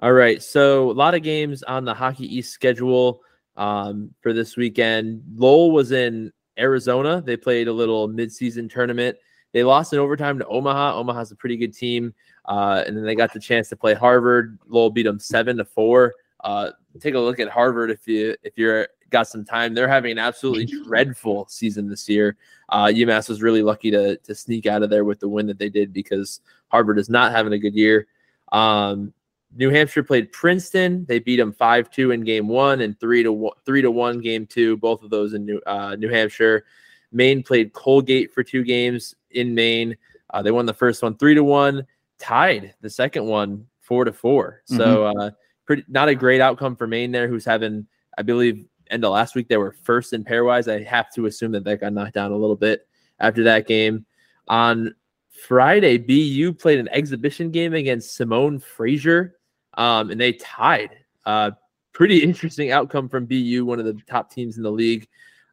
[0.00, 0.42] All right.
[0.42, 3.20] So a lot of games on the Hockey East schedule
[3.56, 5.22] um, for this weekend.
[5.36, 7.22] Lowell was in Arizona.
[7.24, 9.16] They played a little midseason tournament.
[9.52, 10.96] They lost in overtime to Omaha.
[10.96, 12.14] Omaha's a pretty good team.
[12.50, 14.58] Uh, and then they got the chance to play Harvard.
[14.66, 16.12] Lowell beat them seven to four.
[16.42, 19.72] Uh, take a look at Harvard if you if you're got some time.
[19.72, 22.36] They're having an absolutely dreadful season this year.
[22.68, 25.60] Uh, UMass was really lucky to to sneak out of there with the win that
[25.60, 26.40] they did because
[26.72, 28.08] Harvard is not having a good year.
[28.50, 29.14] Um,
[29.56, 31.04] New Hampshire played Princeton.
[31.06, 34.20] They beat them five two in game one and three to one, three to one
[34.20, 34.76] game two.
[34.76, 36.64] Both of those in New uh, New Hampshire.
[37.12, 39.96] Maine played Colgate for two games in Maine.
[40.30, 41.86] Uh, they won the first one three to one.
[42.20, 44.62] Tied the second one four to four.
[44.66, 45.30] So uh,
[45.66, 49.34] pretty not a great outcome for Maine there, who's having I believe end of last
[49.34, 50.70] week they were first in pairwise.
[50.70, 52.86] I have to assume that that got knocked down a little bit
[53.18, 54.04] after that game.
[54.48, 54.94] On
[55.30, 59.36] Friday, BU played an exhibition game against Simon Fraser,
[59.74, 60.90] um, and they tied.
[61.24, 61.52] Uh,
[61.92, 65.08] pretty interesting outcome from BU, one of the top teams in the league,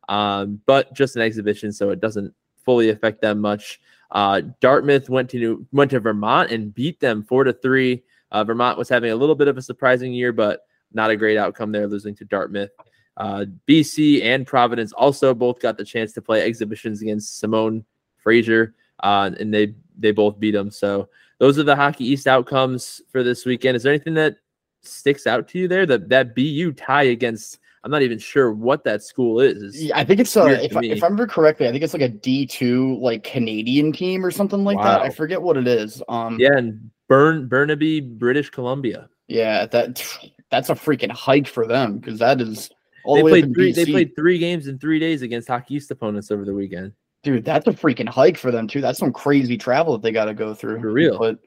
[0.10, 2.34] um, but just an exhibition, so it doesn't
[2.66, 3.80] fully affect them much.
[4.12, 8.04] Uh, Dartmouth went to went to Vermont and beat them four to three.
[8.32, 10.62] Uh, Vermont was having a little bit of a surprising year, but
[10.94, 12.70] not a great outcome there, losing to Dartmouth.
[13.18, 17.84] Uh, BC and Providence also both got the chance to play exhibitions against Simon
[18.18, 20.72] Fraser, uh, and they they both beat them.
[20.72, 23.76] So those are the Hockey East outcomes for this weekend.
[23.76, 24.38] Is there anything that
[24.82, 25.86] sticks out to you there?
[25.86, 29.64] That that BU tie against I'm not even sure what that school is.
[29.64, 31.84] Is- Yeah, I think it's uh, weird if I, if I remember correctly, I think
[31.86, 35.02] it's like a D two like Canadian team or something like that.
[35.02, 36.04] I forget what it is.
[36.10, 39.08] Um, Yeah, and Burn Burnaby, British Columbia.
[39.30, 40.06] yeah, that
[40.52, 42.70] that's a freaking hike for them because that is
[43.06, 43.72] all They the way played three.
[43.72, 46.92] They played three games in three days against Hockey East opponents over the weekend.
[47.24, 48.82] Dude, that's a freaking hike for them too.
[48.82, 50.82] That's some crazy travel that they got to go through.
[50.82, 51.18] For real.
[51.18, 51.40] But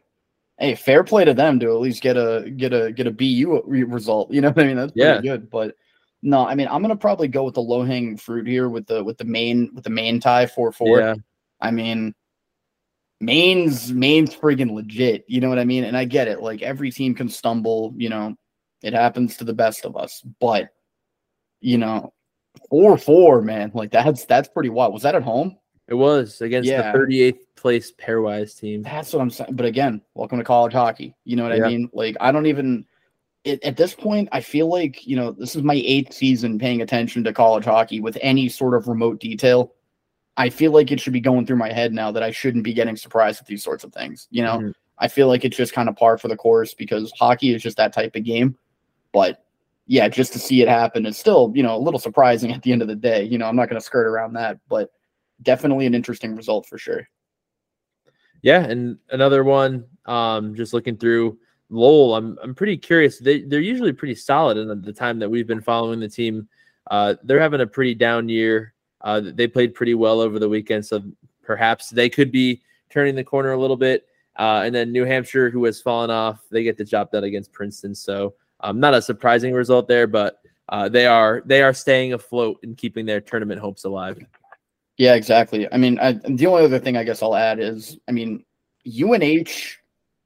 [0.59, 3.63] hey, fair play to them to at least get a get a get a BU
[3.67, 4.31] re- result.
[4.33, 4.77] You know what I mean?
[4.77, 5.21] That's pretty Yeah.
[5.21, 5.49] good.
[5.51, 5.77] But
[6.23, 9.03] no, I mean I'm gonna probably go with the low hanging fruit here with the
[9.03, 11.01] with the Maine with the Maine tie four four.
[11.01, 11.15] Yeah,
[11.61, 12.15] I mean,
[13.21, 15.25] Maine's Maine's friggin' legit.
[15.29, 15.85] You know what I mean?
[15.85, 16.41] And I get it.
[16.41, 17.93] Like every team can stumble.
[17.97, 18.35] You know,
[18.83, 20.23] it happens to the best of us.
[20.41, 20.71] But
[21.61, 22.13] you know,
[22.69, 23.71] four four, man.
[23.75, 24.93] Like that's that's pretty wild.
[24.93, 25.57] Was that at home?
[25.89, 26.93] it was against Yeah.
[26.93, 28.83] the 38th place pairwise team.
[28.83, 29.55] That's what I'm saying.
[29.57, 31.17] But again, welcome to college hockey.
[31.25, 31.65] You know what Yeah.
[31.65, 31.91] I mean?
[31.93, 32.87] Like I don't even.
[33.45, 36.83] It, at this point, I feel like you know this is my eighth season paying
[36.83, 39.73] attention to college hockey with any sort of remote detail.
[40.37, 42.73] I feel like it should be going through my head now that I shouldn't be
[42.73, 44.29] getting surprised with these sorts of things.
[44.31, 44.75] You know, Mhm.
[44.99, 47.77] I feel like it's just kind of par for the course because hockey is just
[47.79, 48.57] that type of game.
[49.13, 49.45] But
[49.87, 52.73] yeah, just to see it happen is still, you know, a little surprising at the
[52.73, 53.25] end of the day.
[53.25, 54.91] You know, I'm not going to skirt around that, but
[55.43, 57.09] definitely an interesting result for sure.
[58.43, 61.39] Yeah, and another one, um, just looking through
[61.71, 63.19] Lowell, I'm I'm pretty curious.
[63.19, 66.49] They they're usually pretty solid in the time that we've been following the team.
[66.91, 68.75] Uh, they're having a pretty down year.
[69.01, 71.03] Uh, they played pretty well over the weekend, so
[71.43, 72.61] perhaps they could be
[72.91, 74.07] turning the corner a little bit.
[74.37, 77.53] Uh, and then New Hampshire, who has fallen off, they get the job done against
[77.53, 77.95] Princeton.
[77.95, 82.59] So um, not a surprising result there, but uh, they are they are staying afloat
[82.63, 84.19] and keeping their tournament hopes alive.
[84.97, 85.67] Yeah, exactly.
[85.73, 88.45] I mean, I, the only other thing I guess I'll add is, I mean,
[88.87, 89.80] UNH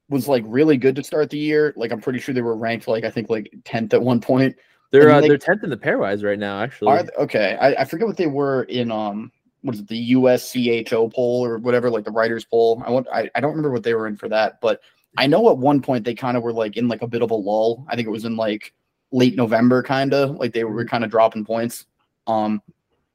[0.08, 1.72] was like really good to start the year.
[1.76, 4.56] Like I'm pretty sure they were ranked like I think like tenth at one point.
[4.90, 6.60] They're uh, they, are tenth in the pairwise right now.
[6.60, 7.56] Actually, they, okay.
[7.60, 9.32] I, I forget what they were in um
[9.62, 12.82] what is it the USCHO poll or whatever like the writers poll.
[12.86, 14.80] I want I, I don't remember what they were in for that, but
[15.16, 17.30] I know at one point they kind of were like in like a bit of
[17.30, 17.86] a lull.
[17.88, 18.74] I think it was in like
[19.10, 20.88] late November, kind of like they were mm-hmm.
[20.88, 21.86] kind of dropping points.
[22.26, 22.62] Um,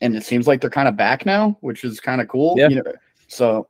[0.02, 2.56] and it seems like they're kind of back now, which is kind of cool.
[2.58, 2.70] Yeah.
[2.70, 2.94] You know,
[3.28, 3.68] so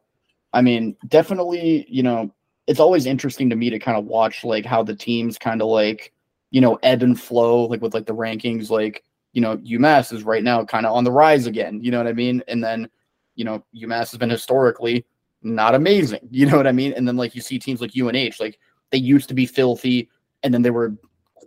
[0.54, 2.34] I mean, definitely, you know,
[2.70, 5.68] it's always interesting to me to kind of watch like how the teams kind of
[5.70, 6.14] like,
[6.52, 9.04] you know, ebb and flow, like with like the rankings, like,
[9.34, 11.82] you know, UMass is right now kind of on the rise again.
[11.82, 12.44] You know what I mean?
[12.48, 12.88] And then,
[13.34, 15.04] you know, UMass has been historically
[15.42, 16.20] not amazing.
[16.30, 16.94] You know what I mean?
[16.94, 18.60] And then like you see teams like UNH, like
[18.92, 20.08] they used to be filthy
[20.44, 20.94] and then they were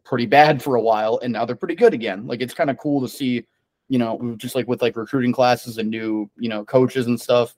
[0.04, 2.26] pretty bad for a while and now they're pretty good again.
[2.26, 3.46] Like it's kind of cool to see,
[3.88, 7.54] you know, just like with like recruiting classes and new, you know, coaches and stuff,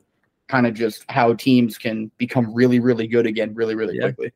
[0.49, 4.03] kind of just how teams can become really, really good again really, really yeah.
[4.03, 4.33] quickly.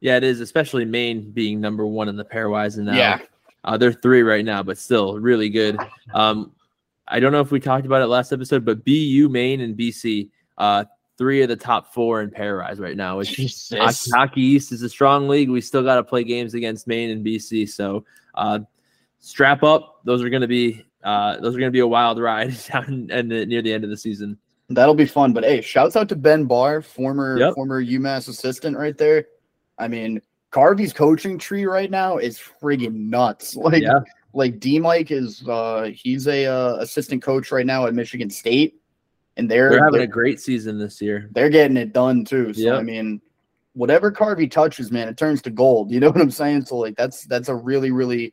[0.00, 3.18] Yeah, it is, especially Maine being number one in the pairwise and now yeah.
[3.64, 5.78] Uh, they're three right now, but still really good.
[6.14, 6.52] Um,
[7.06, 10.30] I don't know if we talked about it last episode, but BU, Maine, and BC,
[10.58, 10.84] uh,
[11.18, 13.18] three of the top four in pairwise right now.
[13.18, 13.36] Which
[13.70, 15.50] hockey, hockey East is a strong league.
[15.50, 18.04] We still got to play games against Maine and BC, so
[18.34, 18.60] uh,
[19.18, 20.00] strap up.
[20.04, 23.08] Those are going to be uh, those are going to be a wild ride down
[23.10, 24.38] and near the end of the season.
[24.70, 25.32] That'll be fun.
[25.32, 27.54] But hey, shouts out to Ben Barr, former yep.
[27.54, 29.26] former UMass assistant, right there.
[29.78, 33.56] I mean, Carvel's coaching tree right now is friggin' nuts.
[33.60, 34.00] Like, yeah.
[34.32, 38.80] like D Mike is uh he's a uh, assistant coach right now at Michigan State,
[39.36, 41.28] and they're, they're having they're, a great season this year.
[41.32, 42.54] They're getting it done too.
[42.54, 42.74] So yep.
[42.78, 43.20] I mean,
[43.72, 45.90] whatever Carvey touches, man, it turns to gold.
[45.90, 46.66] You know what I'm saying?
[46.66, 48.32] So like that's that's a really really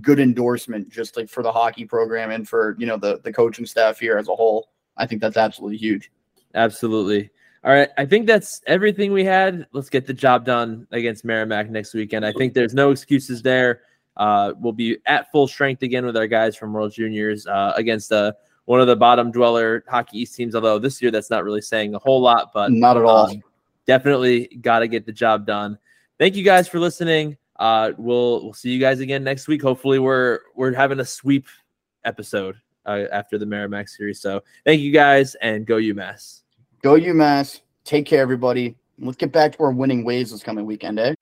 [0.00, 3.66] good endorsement just like for the hockey program and for you know the the coaching
[3.66, 4.70] staff here as a whole.
[4.96, 6.10] I think that's absolutely huge.
[6.54, 7.30] Absolutely.
[7.64, 9.66] All right, I think that's everything we had.
[9.72, 12.24] Let's get the job done against Merrimack next weekend.
[12.24, 13.82] I think there's no excuses there.
[14.16, 18.12] Uh, we'll be at full strength again with our guys from World Juniors uh, against
[18.12, 18.32] uh,
[18.66, 20.54] one of the bottom dweller Hockey East teams.
[20.54, 23.30] Although this year that's not really saying a whole lot, but not at all.
[23.30, 23.42] Um,
[23.86, 25.76] definitely got to get the job done.
[26.18, 27.36] Thank you guys for listening.
[27.56, 29.60] Uh, we'll we'll see you guys again next week.
[29.60, 31.46] Hopefully, we're we're having a sweep
[32.04, 32.56] episode
[32.86, 34.20] uh, after the Merrimack series.
[34.20, 36.42] So thank you guys and go UMass.
[36.82, 37.60] Go UMass.
[37.84, 38.76] Take care, everybody.
[38.98, 41.14] Let's get back to our winning ways this coming weekend, eh?